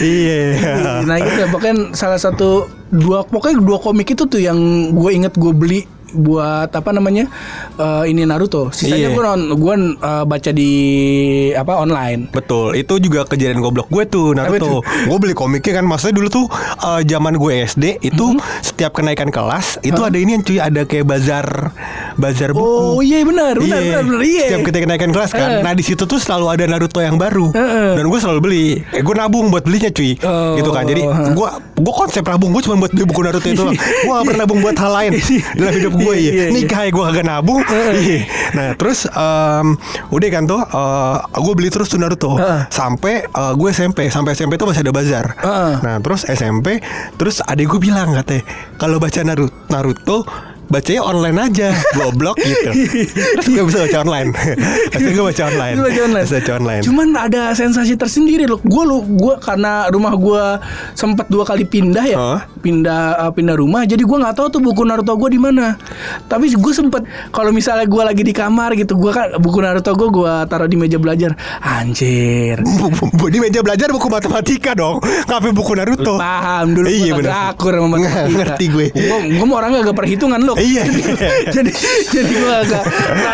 Iya. 0.00 0.40
Nah 1.04 1.16
gitu 1.20 1.38
ya, 1.44 1.48
pokoknya 1.52 1.94
salah 1.96 2.20
satu 2.20 2.68
dua 2.92 3.24
pokoknya 3.24 3.56
dua 3.64 3.78
komik 3.80 4.12
itu 4.12 4.28
tuh 4.28 4.36
yang 4.40 4.92
gue 4.92 5.10
inget 5.16 5.32
gue 5.36 5.52
beli 5.56 5.88
buat 6.14 6.68
apa 6.68 6.90
namanya 6.90 7.26
eh, 7.74 8.04
ini 8.06 8.22
Naruto. 8.22 8.68
Sisanya 8.70 9.00
Iya. 9.02 9.08
gue 9.10 9.22
non 9.22 9.40
gue 9.54 9.74
eh, 9.98 10.24
baca 10.24 10.50
di 10.50 10.72
apa 11.52 11.72
online. 11.76 12.28
Betul, 12.28 12.74
itu 12.74 12.96
juga 12.98 13.24
kejadian 13.24 13.58
goblok 13.58 13.88
gue 13.88 14.04
tuh 14.04 14.32
Naruto. 14.32 14.80
Gue 14.82 15.18
beli 15.18 15.32
komiknya 15.32 15.80
kan, 15.80 15.84
maksudnya 15.84 16.14
dulu 16.14 16.28
tuh 16.28 16.46
eh, 16.78 17.02
zaman 17.04 17.34
gue 17.34 17.52
SD 17.64 17.84
itu 18.02 18.24
Mm-hmm. 18.24 18.62
setiap 18.62 18.92
kenaikan 18.94 19.28
kelas 19.28 19.82
itu 19.82 19.98
ada 19.98 20.14
ini 20.14 20.32
yang 20.32 20.42
cuy 20.42 20.56
ada 20.56 20.84
kayak 20.84 21.04
bazar 21.04 21.74
bazar 22.14 22.52
buku. 22.52 22.62
Oh 22.62 23.00
iya 23.00 23.20
benar 23.22 23.56
benar 23.56 23.76
Iya. 23.76 23.88
benar 23.90 24.02
benar 24.04 24.22
iya. 24.22 24.44
Setiap 24.46 24.62
kita 24.64 24.78
kenaikan 24.80 25.10
kelas 25.10 25.30
kan. 25.32 25.48
Eh. 25.50 25.60
Nah 25.60 25.72
di 25.72 25.82
situ 25.82 26.02
tuh 26.02 26.16
selalu 26.16 26.46
ada 26.48 26.64
Naruto 26.66 26.98
yang 26.98 27.16
baru. 27.16 27.50
Eh. 27.50 27.94
Dan 27.96 28.06
gue 28.06 28.18
selalu 28.18 28.38
beli. 28.40 28.66
Eh 28.90 29.00
gue 29.00 29.14
nabung 29.14 29.48
buat 29.48 29.62
belinya 29.62 29.90
cuy. 29.90 30.14
Oh. 30.18 30.54
Gitu 30.54 30.70
kan. 30.70 30.84
Jadi 30.84 31.02
gue 31.04 31.48
gue 31.74 31.94
konsep 31.94 32.22
nabung 32.22 32.52
gue 32.52 32.62
cuma 32.62 32.76
buat 32.78 32.92
beli 32.92 33.04
buku 33.04 33.20
Naruto 33.20 33.48
itu. 33.48 33.64
gue 34.04 34.12
gak 34.12 34.24
pernah 34.24 34.40
nabung 34.40 34.60
buat 34.60 34.76
hal 34.76 34.92
lain 34.92 35.10
dalam 35.52 35.72
hidup 35.72 35.92
gue 35.92 36.01
Iya, 36.02 36.18
ya. 36.18 36.32
iya, 36.32 36.44
iya. 36.48 36.54
Nikah 36.54 36.80
ya 36.84 36.90
gue 36.90 37.04
kagak 37.06 37.26
nabung. 37.26 37.62
Iya. 38.02 38.20
Nah 38.56 38.68
terus 38.74 39.06
em, 39.06 39.66
udah 40.10 40.28
kan 40.32 40.44
tuh 40.48 40.60
gue 41.38 41.54
beli 41.54 41.68
terus 41.70 41.86
tuh 41.92 42.00
Naruto 42.00 42.34
Heeh. 42.34 42.66
sampai 42.72 43.26
eh, 43.26 43.52
gue 43.54 43.68
SMP 43.70 44.10
sampai 44.10 44.34
SMP 44.34 44.58
tuh 44.58 44.66
masih 44.70 44.82
ada 44.82 44.92
bazar. 44.92 45.26
Heeh. 45.38 45.72
Nah 45.84 45.96
terus 46.02 46.26
SMP 46.26 46.82
terus 47.16 47.38
adik 47.44 47.70
gue 47.70 47.80
bilang 47.80 48.16
katanya 48.16 48.42
kalau 48.80 48.98
baca 48.98 49.20
Naruto 49.22 49.54
Naruto 49.70 50.18
bacanya 50.72 51.02
online 51.04 51.38
aja, 51.38 51.68
goblok 51.92 52.40
gitu. 52.40 52.70
Terus 53.12 53.46
gue 53.46 53.64
bisa 53.68 53.78
baca 53.84 53.98
online. 54.00 54.28
Terus 54.92 55.12
gue 55.12 55.24
baca 55.28 55.42
online. 55.44 55.74
Itu 55.76 55.82
baca 55.84 56.00
online. 56.02 56.26
Baca 56.32 56.52
online. 56.56 56.82
Cuman 56.82 57.08
ada 57.12 57.42
sensasi 57.52 57.92
tersendiri 57.94 58.48
loh. 58.48 58.56
Gue 58.64 58.82
lu 58.88 59.04
gue 59.04 59.36
karena 59.38 59.92
rumah 59.92 60.16
gue 60.16 60.44
sempat 60.96 61.28
dua 61.28 61.44
kali 61.44 61.68
pindah 61.68 62.04
ya. 62.08 62.16
Hah? 62.16 62.40
Pindah 62.64 63.28
uh, 63.28 63.32
pindah 63.36 63.52
rumah. 63.52 63.84
Jadi 63.84 64.00
gue 64.00 64.16
nggak 64.16 64.32
tahu 64.32 64.48
tuh 64.48 64.60
buku 64.64 64.80
Naruto 64.82 65.12
gue 65.12 65.36
di 65.36 65.40
mana. 65.40 65.76
Tapi 66.24 66.48
gue 66.48 66.72
sempet 66.72 67.04
kalau 67.28 67.52
misalnya 67.52 67.84
gue 67.84 68.02
lagi 68.02 68.22
di 68.24 68.32
kamar 68.32 68.72
gitu, 68.72 68.96
gue 68.96 69.12
kan 69.12 69.36
buku 69.36 69.60
Naruto 69.60 69.92
gue 69.92 70.08
gue 70.08 70.32
taruh 70.48 70.66
di 70.66 70.80
meja 70.80 70.96
belajar. 70.96 71.36
Anjir. 71.60 72.64
Di 73.28 73.38
meja 73.38 73.60
belajar 73.60 73.92
buku 73.92 74.08
matematika 74.08 74.72
dong. 74.72 75.04
Ngapain 75.28 75.52
buku 75.52 75.72
Naruto? 75.76 76.16
Paham 76.16 76.72
dulu 76.72 76.88
Iya, 76.88 77.12
bener. 77.18 77.30
kagak 77.34 77.52
akur 77.52 77.72
sama 77.76 77.88
matematika. 77.92 78.30
Ngerti 78.32 78.64
gue. 78.72 78.86
Gue 78.94 79.18
gue 79.36 79.46
mau 79.46 79.56
orangnya 79.60 79.80
agak 79.84 79.96
perhitungan 79.98 80.40
loh. 80.40 80.56
Iya. 80.62 80.82
jadi 81.56 81.70
jadi 82.08 82.32
gue 82.32 82.52
agak 82.62 82.82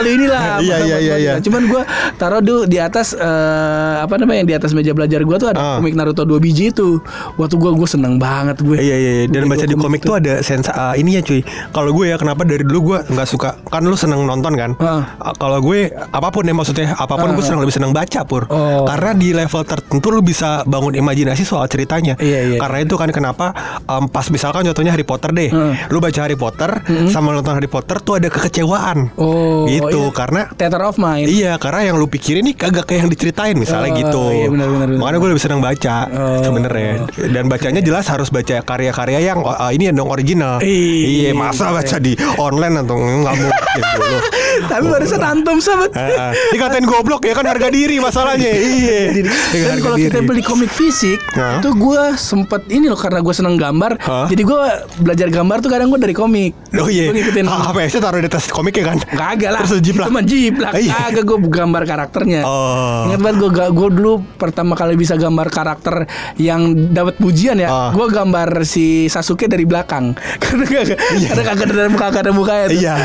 inilah. 0.02 0.42
Iya, 0.58 0.74
apa 0.74 0.84
iya, 0.84 0.96
iya, 0.96 0.96
matematika. 0.96 1.16
iya. 1.18 1.32
Cuman 1.38 1.62
gue 1.66 1.82
taruh 2.16 2.40
dulu 2.40 2.62
di 2.64 2.78
atas 2.78 3.12
eh, 3.12 3.96
apa 3.98 4.14
namanya 4.16 4.42
di 4.44 4.54
atas 4.54 4.72
meja 4.72 4.92
belajar 4.92 5.20
gue 5.20 5.36
tuh 5.36 5.48
ada 5.48 5.58
Ah. 5.58 5.76
komik 5.76 5.92
Naruto 5.92 6.22
dua 6.22 6.38
biji 6.38 6.70
itu. 6.70 6.98
Waktu 7.36 7.54
gue 7.54 7.70
gue 7.74 7.88
seneng 7.88 8.16
banget 8.16 8.58
gue. 8.58 8.78
Iya 8.78 8.96
iya 8.96 9.10
iya 9.14 9.26
dan 9.28 9.46
baca 9.46 9.62
di 9.62 9.74
komik 9.74 10.00
tuh 10.00 10.16
ada 10.16 10.40
sensa 10.40 10.70
ah, 10.72 10.94
ini 10.94 11.18
ya 11.18 11.22
cuy. 11.22 11.42
Kalau 11.68 11.90
gue 11.92 12.08
ya 12.08 12.16
kenapa 12.16 12.42
dari 12.42 12.62
dulu 12.62 12.94
gue 12.94 12.98
nggak 13.06 13.28
suka 13.28 13.58
kan 13.66 13.82
lu 13.82 13.94
seneng 13.94 14.24
nonton 14.24 14.54
kan. 14.54 14.70
Ah, 14.78 15.04
Kalau 15.34 15.60
gue 15.60 15.90
apa 15.92 16.28
pun 16.30 16.42
ya 16.42 16.52
maksudnya 16.52 16.94
apa 16.94 17.14
pun 17.14 17.30
gue 17.30 17.42
Ah. 17.42 17.46
seneng 17.46 17.60
lebih 17.60 17.74
seneng 17.74 17.92
baca 17.92 18.20
pur. 18.24 18.48
Oh. 18.48 18.86
Karena 18.86 19.12
di 19.12 19.30
level 19.30 19.62
tertentu 19.62 20.08
lu 20.08 20.20
bisa 20.20 20.62
bangun 20.64 20.94
imajinasi 20.94 21.42
soal 21.42 21.66
ceritanya. 21.66 22.16
Iya, 22.18 22.54
iya. 22.54 22.58
Karena 22.58 22.78
itu 22.80 22.94
kan 22.94 23.10
kenapa 23.10 23.52
em, 23.84 24.06
pas 24.06 24.26
misalkan 24.28 24.64
contohnya 24.64 24.92
Harry 24.92 25.04
Potter 25.04 25.30
deh. 25.30 25.50
Heeh. 25.50 25.74
Lu 25.90 25.98
baca 25.98 26.20
Harry 26.20 26.34
Potter 26.34 26.70
sama 27.08 27.32
nonton 27.32 27.52
Harry 27.52 27.66
Potter 27.66 27.98
tuh 27.98 28.16
ada 28.16 28.28
kekecewaan. 28.28 29.12
Oh, 29.14 29.64
Gitu 29.64 30.02
iya. 30.02 30.12
karena 30.12 30.40
Theater 30.50 30.82
of 30.84 30.96
Mind. 30.96 31.26
Iya 31.26 31.52
karena 31.56 31.80
yang 31.84 31.96
lu 31.96 32.06
pikirin 32.06 32.44
nih 32.44 32.54
kagak 32.54 32.84
kayak 32.84 33.00
yang 33.00 33.10
diceritain 33.10 33.54
misalnya 33.54 33.90
Oh, 33.90 33.98
gitu. 33.98 34.22
iya, 34.30 34.46
benar, 34.48 34.68
benar. 34.68 34.86
Makanya 34.94 35.18
gue 35.18 35.28
lebih 35.30 35.42
seneng 35.42 35.60
baca 35.60 35.96
Oh. 36.08 36.40
sebenarnya. 36.40 36.92
Dan 37.28 37.44
bacanya 37.46 37.80
jelas 37.80 38.04
harus 38.06 38.28
baca 38.28 38.56
karya-karya 38.58 39.18
yang 39.24 39.38
oh, 39.38 39.70
ini 39.70 39.88
yang 39.88 39.96
dong 39.96 40.08
original. 40.08 40.60
Iya. 40.60 41.30
Iya 41.30 41.30
masa 41.32 41.70
baca 41.70 41.96
di 41.96 42.12
online 42.36 42.74
atau 42.78 42.96
nggak 42.96 43.34
mungkin 43.34 43.82
dulu. 43.94 44.16
Tapi 44.60 44.84
barusan 44.86 45.22
antum 45.22 45.56
sahabat. 45.58 45.90
Heeh. 45.92 46.30
Dikatain 46.50 46.84
goblok 46.84 47.22
ya 47.22 47.32
kan 47.32 47.44
harga 47.44 47.68
diri 47.68 47.98
masalahnya. 47.98 48.50
Iya. 48.68 49.00
Dan 49.14 49.26
harga 49.66 49.82
kalau 49.82 49.96
kita 49.96 50.18
beli 50.20 50.40
komik 50.40 50.68
fisik 50.68 51.18
itu 51.58 51.70
gue 51.70 52.02
sempet 52.14 52.62
ini 52.68 52.86
loh 52.86 52.96
karena 52.96 53.18
gue 53.18 53.30
seneng 53.30 53.54
gambar 53.54 53.98
jadi 54.26 54.42
gue 54.42 54.60
belajar 54.98 55.28
gambar 55.28 55.56
tuh 55.58 55.68
kadang 55.68 55.88
gue 55.88 56.00
dari 56.00 56.12
komik 56.12 56.52
Oh 56.74 56.86
iya. 56.86 56.97
Gua 57.04 57.14
ngikutin 57.14 57.46
HPS 57.46 57.92
taruh 57.96 58.18
di 58.18 58.28
atas 58.28 58.44
komiknya 58.48 58.84
kan? 58.86 58.98
Kagak 59.04 59.50
lah 59.50 59.60
Terus 59.62 59.80
jiplak. 59.80 60.06
Itu 60.06 60.12
mah 60.12 60.24
jiplak 60.24 60.72
Iya. 60.74 60.92
Kagak 61.06 61.24
gue 61.24 61.38
gambar 61.44 61.82
karakternya 61.84 62.40
Oh. 62.42 63.06
Ingat 63.06 63.20
banget 63.20 63.36
gue 63.38 63.50
gue 63.70 63.88
dulu 63.92 64.12
pertama 64.34 64.72
kali 64.72 64.94
bisa 64.94 65.14
gambar 65.14 65.48
karakter 65.48 66.06
yang 66.36 66.60
dapat 66.90 67.14
pujian 67.16 67.56
ya 67.56 67.68
Ah. 67.68 67.90
Gue 67.90 68.08
gambar 68.08 68.64
si 68.64 68.86
Sasuke 69.06 69.46
dari 69.46 69.62
belakang 69.62 70.16
Karena 70.42 70.64
kagak 70.64 70.98
Karena 70.98 71.42
kagak 71.44 71.66
ada 71.68 71.88
muka 71.88 72.04
kagak 72.04 72.20
ada 72.20 72.32
mukanya 72.32 72.64
tuh. 72.66 72.78
Iya. 72.78 72.96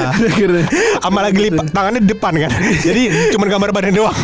Sama 1.04 1.20
lagi 1.22 1.40
lipat 1.42 1.68
tangannya 1.70 2.00
di 2.00 2.10
depan 2.10 2.32
kan. 2.38 2.52
Jadi 2.88 3.02
cuma 3.30 3.46
gambar 3.46 3.70
badan 3.72 3.94
doang. 3.94 4.16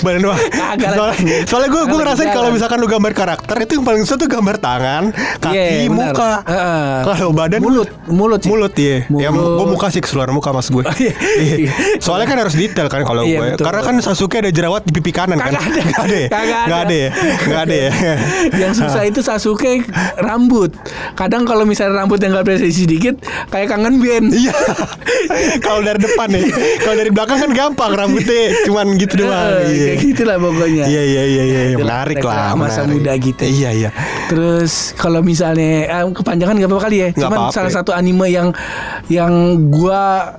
badan 0.00 0.20
doang. 0.22 0.38
Kagak 0.48 0.88
lah. 0.88 0.96
Soalnya, 0.98 1.36
soalnya 1.44 1.68
gue 1.68 1.82
gue 1.84 1.98
ngerasain 1.98 2.30
kalau 2.30 2.48
misalkan 2.50 2.78
lu 2.78 2.86
gambar 2.86 3.12
karakter 3.12 3.56
itu 3.58 3.72
yang 3.74 3.84
paling 3.84 4.02
susah 4.02 4.16
tuh 4.16 4.28
gambar 4.28 4.56
tangan, 4.56 5.02
kaki, 5.38 5.56
Iya, 5.56 5.88
benar. 5.88 6.12
muka. 6.14 6.30
Heeh. 6.44 6.92
Kalau 7.04 7.30
badan 7.32 7.58
Mulut 7.58 7.88
Mulut 8.06 8.40
sih 8.40 8.48
Mulut 8.48 8.72
iya. 8.76 9.02
Ya 9.18 9.28
gue 9.28 9.66
muka 9.66 9.88
sih 9.88 9.98
keseluruhan 9.98 10.32
muka 10.32 10.50
mas 10.50 10.68
gue. 10.68 10.82
Iya. 10.98 11.12
Iya. 11.38 11.72
Soalnya 11.98 12.26
kan 12.26 12.38
harus 12.38 12.54
detail 12.54 12.86
kan 12.86 13.02
kalau 13.02 13.22
Iya, 13.22 13.38
gue. 13.38 13.46
betul. 13.54 13.64
Karena 13.64 13.80
kan 13.82 13.94
Sasuke 13.98 14.36
ada 14.38 14.50
jerawat 14.50 14.82
di 14.82 14.92
pipi 14.92 15.10
kanan 15.10 15.36
kan. 15.36 15.52
Kagak 15.52 15.64
ada. 15.64 15.82
Nggak 15.84 16.00
ada. 16.00 16.16
ya? 16.16 16.28
Kagak 16.30 16.60
ada. 16.80 16.96
Ya? 16.96 17.10
Ada. 17.58 17.74
ya? 17.76 17.90
yang 18.62 18.72
susah 18.72 19.02
itu 19.04 19.20
Sasuke 19.20 19.82
rambut. 20.16 20.70
Kadang 21.14 21.42
kalau 21.42 21.62
misalnya 21.62 21.98
rambut 21.98 22.18
yang 22.18 22.32
nggak 22.32 22.46
presisi 22.46 22.84
sedikit, 22.84 23.14
kayak 23.48 23.68
kangen 23.68 23.98
band. 23.98 24.30
Iya. 24.38 24.54
Kalau 25.58 25.80
dari 25.82 25.98
depan 25.98 26.28
nih. 26.30 26.46
Kalau 26.78 26.96
dari 26.96 27.10
belakang 27.10 27.38
kan 27.38 27.50
gampang 27.50 27.92
rambutnya 27.92 28.54
cuman 28.64 28.86
gitu 28.96 29.14
doang. 29.18 29.34
Eh, 29.34 29.66
Iya. 29.68 29.84
Kayak 29.88 29.98
gitulah 30.04 30.36
pokoknya. 30.38 30.84
Iya 30.86 31.02
iya 31.04 31.22
iya 31.24 31.42
iya 31.44 31.76
menarik 31.76 32.18
lah 32.20 32.54
masa 32.54 32.84
muda 32.84 33.12
gitu. 33.14 33.42
Iya 33.42 33.70
iya. 33.72 33.90
Terus 34.28 34.94
kalau 34.94 35.20
misalnya 35.20 35.86
eh, 35.86 36.04
kepanjangan 36.08 36.54
nggak 36.54 36.68
apa-apa 36.68 36.84
kali 36.84 36.96
ya. 36.98 37.08
Cuman 37.12 37.50
salah 37.50 37.72
satu 37.72 37.90
anime 37.90 38.28
yang 38.28 38.48
yang 39.08 39.32
gua 39.68 40.36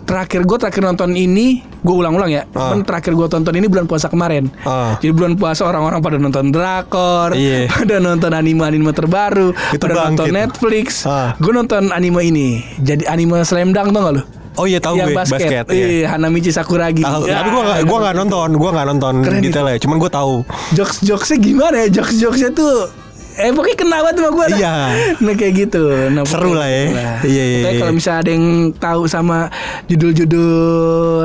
terakhir 0.00 0.42
gue 0.42 0.58
terakhir 0.58 0.82
nonton 0.82 1.14
ini 1.14 1.62
gue 1.62 1.94
ulang-ulang 1.94 2.26
ya. 2.28 2.42
Ah. 2.50 2.74
Cuman 2.74 2.82
terakhir 2.82 3.14
gue 3.14 3.26
tonton 3.30 3.54
ini 3.54 3.70
bulan 3.70 3.86
puasa 3.86 4.10
kemarin. 4.10 4.50
Ah. 4.66 4.98
Jadi 4.98 5.14
bulan 5.14 5.38
puasa 5.38 5.62
orang-orang 5.62 6.02
pada 6.02 6.18
nonton 6.18 6.50
drakor, 6.50 7.30
Iya. 7.32 7.70
pada 7.72 8.02
nonton 8.02 8.34
anime-anime 8.34 8.90
terbaru, 8.90 9.54
Itu 9.70 9.78
pada 9.78 10.10
nonton 10.10 10.26
bangkit. 10.26 10.34
Netflix. 10.34 10.86
Ah. 11.06 11.38
Gue 11.38 11.54
nonton 11.54 11.94
anime 11.94 12.26
ini. 12.26 12.58
Jadi 12.82 13.06
anime 13.06 13.46
Slam 13.46 13.70
Dunk 13.70 13.94
tau 13.94 14.02
gak 14.02 14.14
lu? 14.18 14.22
Oh 14.58 14.66
iya 14.66 14.82
tahu 14.82 14.98
gue 14.98 15.14
basket, 15.14 15.46
basket. 15.46 15.64
iya. 15.70 15.86
Iya, 15.86 16.06
Hanamichi 16.10 16.50
Sakuragi. 16.50 17.06
Tahu. 17.06 17.30
Ya, 17.30 17.40
Tapi 17.40 17.48
gue 17.48 17.62
gak, 17.62 17.80
gua 17.86 17.98
gak 18.02 18.14
nonton, 18.18 18.48
gue 18.52 18.70
gak 18.74 18.86
nonton 18.90 19.14
Keren 19.22 19.40
detailnya. 19.40 19.78
Cuman 19.78 19.96
gue 19.96 20.10
tahu. 20.10 20.34
jokes 20.74 20.96
jokesnya 21.00 21.38
gimana 21.38 21.76
ya 21.86 22.02
jokes 22.02 22.18
jokesnya 22.18 22.50
tuh 22.50 22.90
eh 23.32 23.50
pokoknya 23.50 23.76
kena 23.76 23.96
banget 24.00 24.14
sama 24.18 24.30
gue 24.32 24.46
Iya. 24.52 24.74
nah 25.24 25.34
kayak 25.34 25.52
gitu 25.58 25.82
nah, 26.08 26.22
Seru 26.24 26.52
lah 26.52 26.66
ya. 26.66 26.82
gitu 26.82 26.96
Iya, 26.96 27.06
iya, 27.20 27.42
Pokoknya 27.54 27.70
iya. 27.70 27.80
kalau 27.80 27.92
misalnya 27.92 28.20
ada 28.20 28.30
yang 28.30 28.46
tahu 28.74 29.02
sama 29.04 29.38
judul-judul 29.86 30.52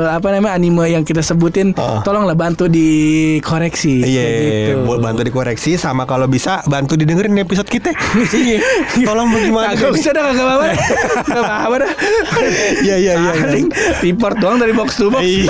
apa 0.06 0.26
namanya 0.30 0.54
anime 0.54 0.84
yang 0.88 1.02
kita 1.02 1.20
sebutin 1.20 1.74
Ah. 1.76 2.00
tolonglah 2.00 2.32
bantu 2.32 2.66
dikoreksi 2.66 4.00
Iya, 4.00 4.22
kayak 4.22 4.40
gitu. 4.40 4.72
buat 4.84 5.00
bantu 5.00 5.20
dikoreksi 5.22 5.70
sama 5.74 6.04
kalau 6.04 6.26
bisa 6.26 6.62
bantu 6.64 6.94
didengerin 6.94 7.34
episode 7.36 7.66
kita. 7.66 7.90
iya. 8.32 8.58
Tolong 9.08 9.28
bagaimana? 9.28 9.72
Kagak 9.72 9.92
usah 9.92 10.12
dah 10.12 10.22
kagak 10.24 10.44
apa-apa 10.44 10.66
Kagak 11.22 11.44
apa-apa 11.44 11.76
dah 11.78 11.92
Iya 12.80 12.96
iya 12.96 13.12
iya. 13.14 13.32
Paling 13.36 13.66
report 14.02 14.36
doang 14.36 14.56
dari 14.56 14.72
box 14.72 14.96
to 14.96 15.08
box 15.08 15.22
Iya. 15.22 15.44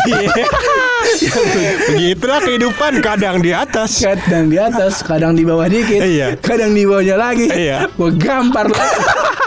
Begitulah 1.92 2.40
kehidupan 2.42 2.92
kadang 3.00 3.38
di 3.40 3.54
atas. 3.54 4.02
Kadang 4.02 4.50
di 4.50 4.58
atas, 4.58 5.00
kadang 5.06 5.32
di 5.32 5.46
bawah 5.46 5.66
dikit 5.70 6.02
Iya. 6.02 6.36
Kadang 6.40 6.74
di 6.74 6.82
bawahnya 6.84 7.16
lagi 7.16 7.46
Iya. 7.48 7.88
Gue 7.94 8.12
gampar 8.18 8.68
lah 8.68 8.86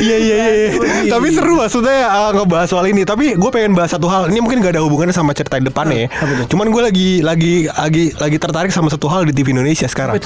Iya 0.00 0.16
iya 0.16 0.36
iya. 0.36 0.48
iya. 0.50 0.68
Iya. 1.06 1.10
Tapi 1.12 1.26
seru 1.32 1.54
maksudnya 1.58 2.08
uh, 2.08 2.30
ngebahas 2.34 2.68
soal 2.70 2.86
ini. 2.88 3.02
Tapi 3.04 3.36
gue 3.36 3.50
pengen 3.52 3.72
bahas 3.76 3.92
satu 3.92 4.06
hal. 4.08 4.28
Ini 4.30 4.40
mungkin 4.40 4.62
gak 4.62 4.76
ada 4.78 4.82
hubungannya 4.84 5.14
sama 5.14 5.32
cerita 5.36 5.60
depannya 5.60 6.06
ya. 6.06 6.08
Apa 6.10 6.32
tuh? 6.44 6.46
Cuman 6.56 6.66
gue 6.72 6.82
lagi 6.82 7.08
lagi 7.20 7.54
lagi 7.68 8.04
lagi 8.16 8.36
tertarik 8.40 8.72
sama 8.72 8.88
satu 8.92 9.06
hal 9.10 9.26
di 9.28 9.32
TV 9.34 9.52
Indonesia 9.52 9.86
sekarang. 9.86 10.16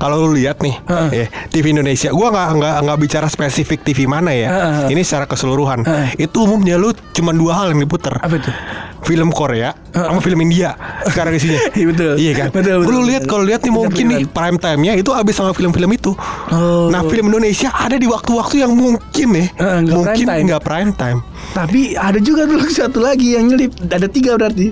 Kalau 0.00 0.16
lu 0.26 0.34
lihat 0.36 0.62
nih, 0.64 0.74
Heeh. 0.86 1.08
ya, 1.12 1.26
TV 1.50 1.74
Indonesia. 1.74 2.08
Gue 2.10 2.28
nggak 2.30 2.48
nggak 2.58 2.74
nggak 2.86 2.98
bicara 2.98 3.26
spesifik 3.30 3.82
TV 3.84 4.06
mana 4.06 4.32
ya. 4.34 4.48
Heeh. 4.50 4.96
Ini 4.96 5.02
secara 5.04 5.26
keseluruhan. 5.28 5.84
Heeh. 5.86 6.26
Itu 6.26 6.46
umumnya 6.46 6.76
lu 6.80 6.92
cuma 7.14 7.34
dua 7.34 7.62
hal 7.62 7.74
yang 7.74 7.80
diputer. 7.82 8.16
Apa 8.20 8.36
tuh? 8.40 8.54
Film 9.00 9.32
Korea 9.32 9.72
sama 9.96 10.20
film 10.20 10.38
India 10.44 10.76
sekarang 11.08 11.34
isinya. 11.34 11.58
Iya, 11.80 11.86
betul. 11.88 12.12
Iya 12.20 12.32
kan? 12.36 12.48
Betul, 12.52 12.76
betul, 12.84 12.92
Lu 12.92 13.00
lihat 13.06 13.22
kalau 13.24 13.44
lihat 13.46 13.60
nih 13.64 13.72
mungkin 13.72 14.04
nih 14.12 14.22
prime 14.28 14.58
time-nya 14.60 14.92
itu 14.98 15.10
habis 15.14 15.34
sama 15.38 15.56
film-film 15.56 15.90
itu. 15.94 16.12
Oh. 16.52 16.92
Nah, 16.92 17.00
film 17.08 17.32
Indonesia 17.32 17.72
ada 17.72 17.96
di 17.96 18.04
waktu-waktu 18.20 18.56
yang 18.60 18.76
mungkin 18.76 19.26
nih 19.32 19.48
Eh, 19.56 19.76
nggak 19.88 19.96
mungkin 19.96 20.26
nggak 20.44 20.62
prime 20.62 20.92
time. 20.92 21.20
Tapi 21.50 21.92
ada 21.92 22.16
juga 22.16 22.44
dulu 22.44 22.62
satu 22.72 22.98
lagi 22.98 23.34
yang 23.34 23.48
nyelip 23.48 23.74
Ada 23.82 24.06
tiga 24.06 24.34
berarti 24.34 24.70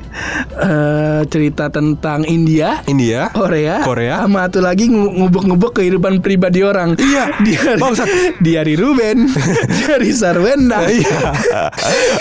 Eh, 0.54 1.20
Cerita 1.26 1.66
tentang 1.68 2.22
India 2.24 2.82
India, 2.84 3.30
Korea 3.30 3.82
Korea. 3.82 4.22
Sama 4.22 4.46
satu 4.46 4.60
lagi 4.60 4.86
ngu- 4.86 5.14
ngubek-ngubek 5.16 5.72
kehidupan 5.74 6.18
pribadi 6.18 6.60
orang 6.60 6.94
Iya. 6.94 7.34
Diari, 7.44 7.78
Bangsat. 7.78 8.08
Diari 8.38 8.74
Ruben 8.74 9.26
Diari 9.76 10.10
Sarwenda 10.10 10.84
Iya. 10.84 11.34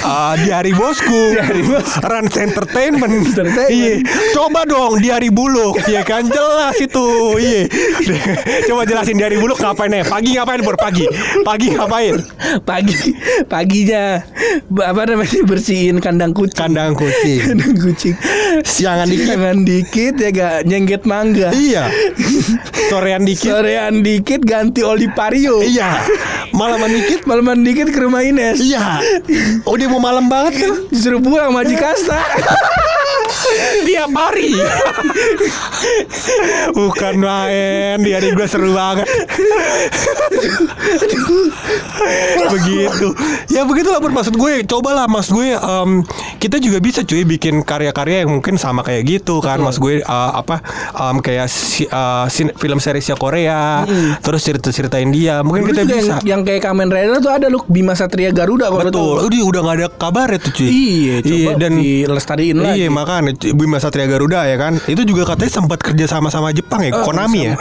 Ah, 0.02 0.34
di 0.36 0.50
hari 0.50 0.72
bosku. 0.72 1.32
Di 1.32 1.40
hari 1.40 1.62
bosku. 1.62 2.02
Rans 2.02 2.36
Entertainment. 2.36 3.12
Entertainment. 3.24 3.70
Iya. 3.70 3.94
Coba 4.32 4.64
dong 4.64 4.98
di 4.98 5.10
hari 5.10 5.30
buluk. 5.30 5.78
Iya 5.84 6.02
kan 6.02 6.26
jelas 6.26 6.76
itu. 6.78 7.06
Iya. 7.38 7.70
Coba 8.66 8.84
jelasin 8.84 9.16
di 9.16 9.24
hari 9.24 9.38
buluk 9.38 9.58
ngapain 9.58 9.92
ya? 9.92 10.04
Pagi 10.04 10.34
ngapain 10.34 10.62
Bor? 10.62 10.76
Pagi. 10.76 11.06
Pagi 11.42 11.68
ngapain? 11.72 12.16
Pagi 12.64 13.14
Paginya 13.48 14.22
Apa 14.80 15.02
namanya 15.08 15.42
Bersihin 15.44 15.98
kandang 16.00 16.32
kucing 16.32 16.58
Kandang 16.58 16.94
kucing. 16.94 17.40
Kandang 17.44 17.76
kucing 17.78 18.16
Siangan 18.64 19.08
dikit. 19.08 19.28
Jangan 19.28 19.58
dikit 19.64 20.14
ya 20.18 20.30
gak 20.32 20.56
Nyengget 20.66 21.04
mangga 21.04 21.50
Iya. 21.54 21.88
Sorean 22.88 23.24
dikit. 23.24 23.52
Sorean 23.52 24.02
dikit 24.02 24.42
ganti 24.44 24.82
oli 24.82 25.08
pario 25.12 25.62
Iya. 25.62 26.02
Malaman 26.56 26.92
dikit. 26.92 27.28
Malaman 27.28 27.62
dikit 27.64 27.92
ke 27.92 28.00
rumah 28.00 28.24
Ines 28.24 28.60
Iya. 28.60 29.00
Oh 29.64 29.76
dia 29.76 29.88
mau 29.88 30.00
malam 30.00 30.28
banget 30.28 30.64
tuh. 30.64 30.76
Disuruh 30.90 31.20
pulang 31.20 31.52
sama 31.52 31.64
Haji 31.64 31.76
Kasta 31.76 32.20
Tiap 33.88 34.12
hari. 34.12 34.52
Bukan 36.74 37.16
main. 37.18 37.98
Di 38.02 38.12
hari 38.12 38.34
gue 38.34 38.48
seru 38.48 38.76
banget. 38.76 39.08
Begitu 42.58 43.08
ya 43.48 43.62
begitulah 43.64 44.00
Pur. 44.00 44.12
maksud 44.12 44.34
gue 44.34 44.66
cobalah. 44.66 45.06
Mas 45.08 45.28
gue 45.28 45.54
em, 45.54 45.90
kita 46.38 46.58
juga 46.58 46.78
bisa 46.78 47.02
cuy 47.02 47.24
bikin 47.24 47.62
karya-karya 47.62 48.26
yang 48.26 48.34
mungkin 48.34 48.56
sama 48.56 48.82
kayak 48.82 49.06
gitu 49.06 49.40
kan. 49.40 49.60
Mas 49.60 49.78
gue 49.78 50.00
eh, 50.00 50.32
apa 50.34 50.60
em, 50.92 51.18
kayak 51.18 51.48
si- 51.48 51.86
eh, 51.86 52.26
sin- 52.28 52.54
film 52.54 52.78
seriesnya 52.78 53.16
Korea 53.16 53.86
terus 54.20 54.42
cerita-cerita 54.42 54.98
India 54.98 55.40
mungkin 55.40 55.64
Dulu 55.64 55.72
kita 55.72 55.84
bisa. 55.86 55.96
yang, 55.96 56.20
yang 56.24 56.42
kayak 56.42 56.62
Kamen 56.64 56.88
Rider 56.88 57.18
tuh 57.18 57.30
ada 57.30 57.48
loh 57.48 57.64
Bima 57.64 57.94
Satria 57.94 58.30
Garuda 58.30 58.68
kalau 58.68 58.84
betul. 58.84 59.24
udah 59.24 59.42
udah 59.44 59.62
nggak 59.62 59.78
ada 59.78 59.88
kabar 59.90 60.28
itu 60.32 60.50
cuy. 60.54 60.68
Iya, 60.68 61.16
coba 61.22 61.52
dan 61.58 61.72
dilestariin 61.78 62.58
lagi. 62.58 62.76
Iya 62.78 62.88
makanya 62.90 63.22
Bima 63.54 63.78
Satria 63.78 64.06
Garuda 64.06 64.44
ya 64.44 64.58
kan? 64.58 64.80
Itu 64.84 65.04
juga 65.04 65.24
katanya 65.26 65.52
sempat 65.54 65.80
kerja 65.80 66.06
sama 66.06 66.28
sama 66.28 66.52
Jepang 66.52 66.82
ya? 66.82 66.92
Konami 66.98 67.40
ya? 67.46 67.56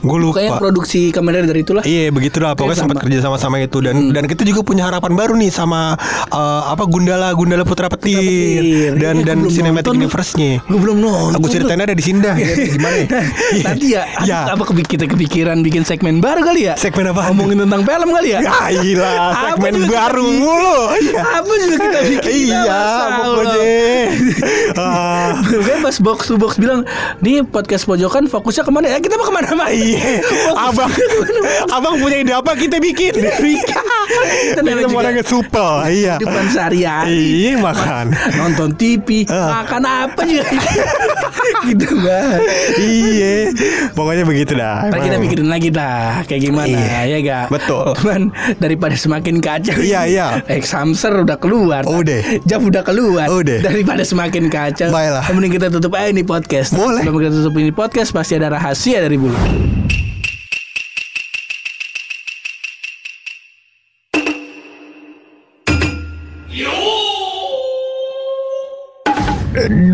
Gue 0.00 0.18
lupa. 0.18 0.40
Kayak 0.40 0.58
produksi 0.58 1.10
Kamen 1.10 1.32
Rider 1.34 1.56
itulah. 1.56 1.82
Iya 1.82 2.08
begitulah. 2.08 2.52
Pokoknya 2.52 2.78
sempat 2.78 2.96
sama. 2.96 3.04
kerja 3.04 3.18
sama-sama 3.20 3.56
itu. 3.60 3.78
Dan 3.80 4.10
dan 4.10 4.19
kita 4.26 4.42
juga 4.42 4.60
punya 4.60 4.88
harapan 4.88 5.12
baru 5.14 5.34
nih 5.36 5.48
sama 5.48 5.94
eh, 6.28 6.62
apa 6.66 6.84
Gundala 6.84 7.32
Gundala 7.32 7.62
Putra 7.64 7.86
Petir, 7.88 8.18
Petir. 8.18 8.92
dan 8.96 9.14
Iya, 9.20 9.24
dan 9.24 9.38
Cinematic 9.46 9.92
Universe-nya. 9.92 10.64
Gue 10.64 10.78
belum 10.80 10.96
nonton. 10.98 11.36
Aku 11.36 11.46
ceritain 11.46 11.78
ada 11.78 11.92
di 11.92 12.00
sini 12.00 12.18
dah 12.18 12.34
ya, 12.34 12.54
gimana 12.56 12.96
ya? 12.96 13.06
Iya. 13.06 13.64
Nanti 13.64 13.86
ya, 13.92 14.02
Ya. 14.30 14.40
apa 14.52 14.62
kita 14.66 15.04
kepikiran 15.06 15.60
bikin 15.60 15.82
segmen 15.84 16.18
baru 16.18 16.42
kali 16.42 16.70
ya? 16.70 16.74
Segmen 16.76 17.10
apa? 17.10 17.28
Ngomongin 17.30 17.64
tentang 17.66 17.82
film 17.82 18.08
kali 18.10 18.28
ya? 18.34 18.40
Ya 18.40 18.58
gila, 18.74 19.12
segmen 19.46 19.74
baru 19.86 20.24
bikin? 20.26 20.40
mulu. 20.40 20.78
Iya. 20.98 21.20
Apa 21.40 21.52
juga 21.56 21.76
kita 21.78 22.00
bikin? 22.08 22.32
Iya, 22.56 22.82
pokoknya. 23.22 23.58
Ah, 24.80 25.42
Gue 25.42 25.76
pas 25.82 25.96
box 26.00 26.30
to 26.30 26.38
box 26.38 26.56
bilang 26.56 26.86
Nih 27.20 27.42
podcast 27.42 27.84
pojokan 27.84 28.30
fokusnya 28.30 28.62
ke 28.62 28.72
mana 28.72 28.86
ya 28.88 28.98
Kita 29.02 29.18
mau 29.18 29.26
ke 29.26 29.34
mana-mana 29.34 29.68
Iya, 29.70 30.22
abang, 30.70 30.90
abang 31.68 31.94
punya 31.98 32.22
ide 32.22 32.32
apa 32.32 32.54
kita 32.54 32.78
bikin? 32.78 33.12
Kita 33.12 33.28
namanya 33.28 33.89
Kita 34.50 34.60
juga 34.62 34.96
orangnya 34.96 35.24
supel, 35.24 35.70
iya. 35.90 36.14
Kehidupan 36.16 36.44
sehari-hari 36.48 37.10
Iya 37.12 37.52
makan. 37.58 38.04
Nonton 38.34 38.68
TV 38.74 39.24
Ah. 39.26 39.62
Makan 39.62 39.82
apa 39.84 40.22
juga 40.24 40.48
Gitu 41.70 41.86
banget 42.00 42.40
iya, 42.80 43.32
pokoknya 43.92 44.24
begitu 44.24 44.52
dah. 44.54 44.88
Ntar 44.88 44.98
kita 45.02 45.16
pikirin 45.18 45.48
lagi 45.48 45.68
dah 45.68 46.24
Kayak 46.24 46.40
gimana 46.42 46.66
Iya, 46.68 47.00
ya 47.06 47.18
gak 47.20 47.44
betul. 47.52 47.86
Cuman 47.96 48.22
daripada 48.56 48.94
semakin 48.94 49.38
kacau 49.38 49.76
Iya, 49.76 50.00
iya. 50.06 50.26
Eh 50.46 50.60
Samser 50.60 51.12
udah 51.16 51.36
keluar 51.36 51.84
Udah. 51.84 52.20
Jaf 52.44 52.62
udah 52.62 52.82
keluar 52.82 53.26
Udah. 53.28 53.60
Daripada 53.60 54.02
semakin 54.02 54.48
kacau 54.48 54.88
Baiklah. 54.90 55.24
Mending 55.30 55.52
kita 55.54 55.66
tutup 55.68 55.92
aja 55.94 56.10
nih 56.10 56.24
podcast 56.24 56.72
Boleh. 56.72 57.02
Sebelum 57.04 57.20
kita 57.20 57.32
tutup 57.34 57.54
ini 57.56 57.70
podcast 57.70 58.10
Pasti 58.10 58.32
ada 58.34 58.48
rahasia 58.50 59.00
dari 59.00 59.16
bulu 59.16 59.36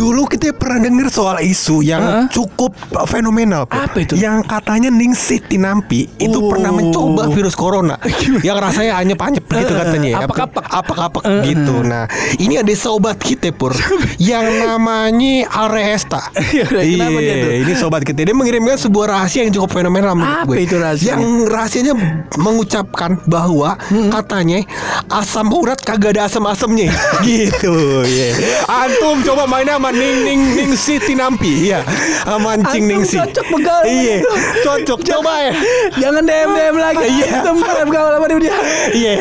Dulu 0.06 0.22
kita 0.24 0.54
pernah 0.54 0.78
dengar 0.80 1.10
soal 1.10 1.42
isu 1.42 1.82
yang 1.82 1.98
Hah? 1.98 2.24
cukup 2.30 2.70
fenomenal. 3.04 3.66
Apa 3.66 3.98
itu? 3.98 4.14
Yang 4.14 4.46
katanya 4.46 4.86
Ningsih 4.86 5.42
Tinampi 5.42 6.06
itu 6.16 6.38
Oh. 6.38 6.46
pernah 6.46 6.70
mencoba 6.70 7.26
virus 7.28 7.58
corona 7.58 7.98
yang 8.40 8.54
rasanya 8.56 9.02
anyep-anyep 9.02 9.42
gitu 9.42 9.66
Eh, 9.66 9.76
katanya. 9.76 10.08
ya. 10.08 10.16
apak-apak. 10.22 10.62
Apak-apak 10.62 11.22
gitu. 11.42 11.82
Nah, 11.82 12.06
ini 12.38 12.54
ada 12.54 12.70
sobat 12.72 13.18
kita 13.18 13.50
pur 13.50 13.74
yang 14.22 14.46
namanya 14.62 15.50
Aresta. 15.50 16.30
Dia 16.54 16.62
tuh? 16.62 17.50
ini 17.58 17.72
sobat 17.74 18.06
kita 18.06 18.22
dia 18.22 18.30
mengirimkan 18.32 18.78
sebuah 18.78 19.06
rahasia 19.12 19.42
yang 19.42 19.50
cukup 19.52 19.74
fenomenal 19.74 20.14
menurut 20.14 20.38
Apa 20.38 20.52
gue. 20.52 20.62
itu 20.62 20.74
rahasianya? 20.76 21.10
Yang 21.10 21.22
rahasianya 21.48 21.94
mengucapkan 22.36 23.10
bahwa 23.24 23.74
Hmm. 23.86 24.12
katanya 24.12 24.62
asam 25.08 25.50
urat 25.50 25.80
kagak 25.80 26.14
ada 26.14 26.26
asam-asamnya 26.26 26.94
gitu 27.26 27.74
ya. 28.02 28.30
Antum 28.68 29.24
coba 29.24 29.44
mainnya 29.44 29.74
sama 29.76 29.90
Ning 29.96 30.16
Ning 30.28 30.42
Ning 30.52 30.72
Si 30.76 31.00
Tinampi 31.00 31.72
iya. 31.72 31.80
Sama 32.22 32.60
Cing 32.68 32.84
Antum 32.84 32.84
Ning 32.84 33.02
Si. 33.08 33.16
cocok 33.16 33.46
begal. 33.48 33.80
Iya, 33.88 34.16
cocok 34.60 35.00
coba 35.00 35.32
ya. 35.40 35.52
Jangan 35.96 36.22
DM 36.28 36.50
DM 36.52 36.76
lagi 36.76 37.04
Iya. 37.08 37.26
Antum 37.40 37.56
DM 37.64 37.88
kawan 37.88 38.12
sama 38.12 38.26
dia 38.36 38.56
Iya, 38.92 39.14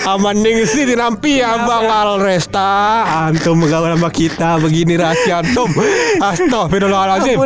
sama 0.00 0.30
Ning 0.32 0.64
Si 0.64 0.80
Tinampi 0.88 1.44
Abang 1.44 1.84
Alresta 1.84 3.04
Antum 3.28 3.60
gaul 3.68 3.92
sama 3.92 4.08
kita 4.08 4.56
begini 4.56 4.96
rahasia 4.96 5.44
antum. 5.44 5.68
Astagfirullahalazim. 6.22 7.36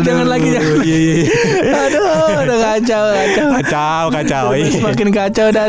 Jangan 0.00 0.26
lagi, 0.26 0.48
jangan 0.56 0.80
Iya, 0.80 0.96
iya. 0.96 1.14
iya. 1.20 1.74
Aduh 1.86 2.04
udah 2.48 2.58
kacau 2.72 3.04
Kacau 3.12 3.48
Kacau, 3.60 4.04
kacau. 4.08 4.44
Iya. 4.56 4.70
Semakin 4.72 5.08
kacau 5.12 5.46
dah. 5.52 5.64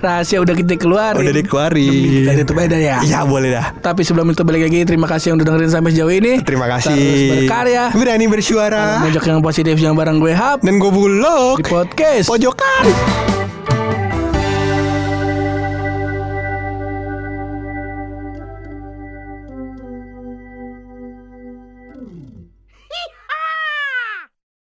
Rahasia 0.00 0.38
udah 0.40 0.54
kita 0.56 0.80
keluarin 0.80 1.20
Udah 1.20 1.34
dikeluarin. 1.34 2.24
Kita 2.24 2.32
tutup 2.46 2.56
aja 2.64 2.78
ya 2.78 2.96
Iya, 3.04 3.20
boleh 3.28 3.52
dah. 3.52 3.66
Tapi 3.82 4.00
sebelum 4.00 4.32
itu 4.32 4.40
balik 4.46 4.70
lagi 4.70 4.86
Terima 4.86 5.04
kasih 5.04 5.34
yang 5.34 5.36
udah 5.42 5.46
dengerin 5.52 5.72
sampai 5.74 5.90
sejauh 5.90 6.12
ini. 6.14 6.32
Terima 6.46 6.70
kasih. 6.70 6.94
Terus 6.94 7.22
berkarya. 7.34 7.90
Berani 7.90 8.26
bersuara. 8.30 9.02
Mojok 9.02 9.24
yang 9.26 9.42
positif 9.42 9.74
yang 9.82 9.98
bareng 9.98 10.22
gue 10.22 10.30
Hap. 10.30 10.62
Dan 10.62 10.78
gue 10.78 10.90
bulog. 10.94 11.58
Di 11.58 11.66
podcast. 11.66 12.30
Pojokan 12.30 13.43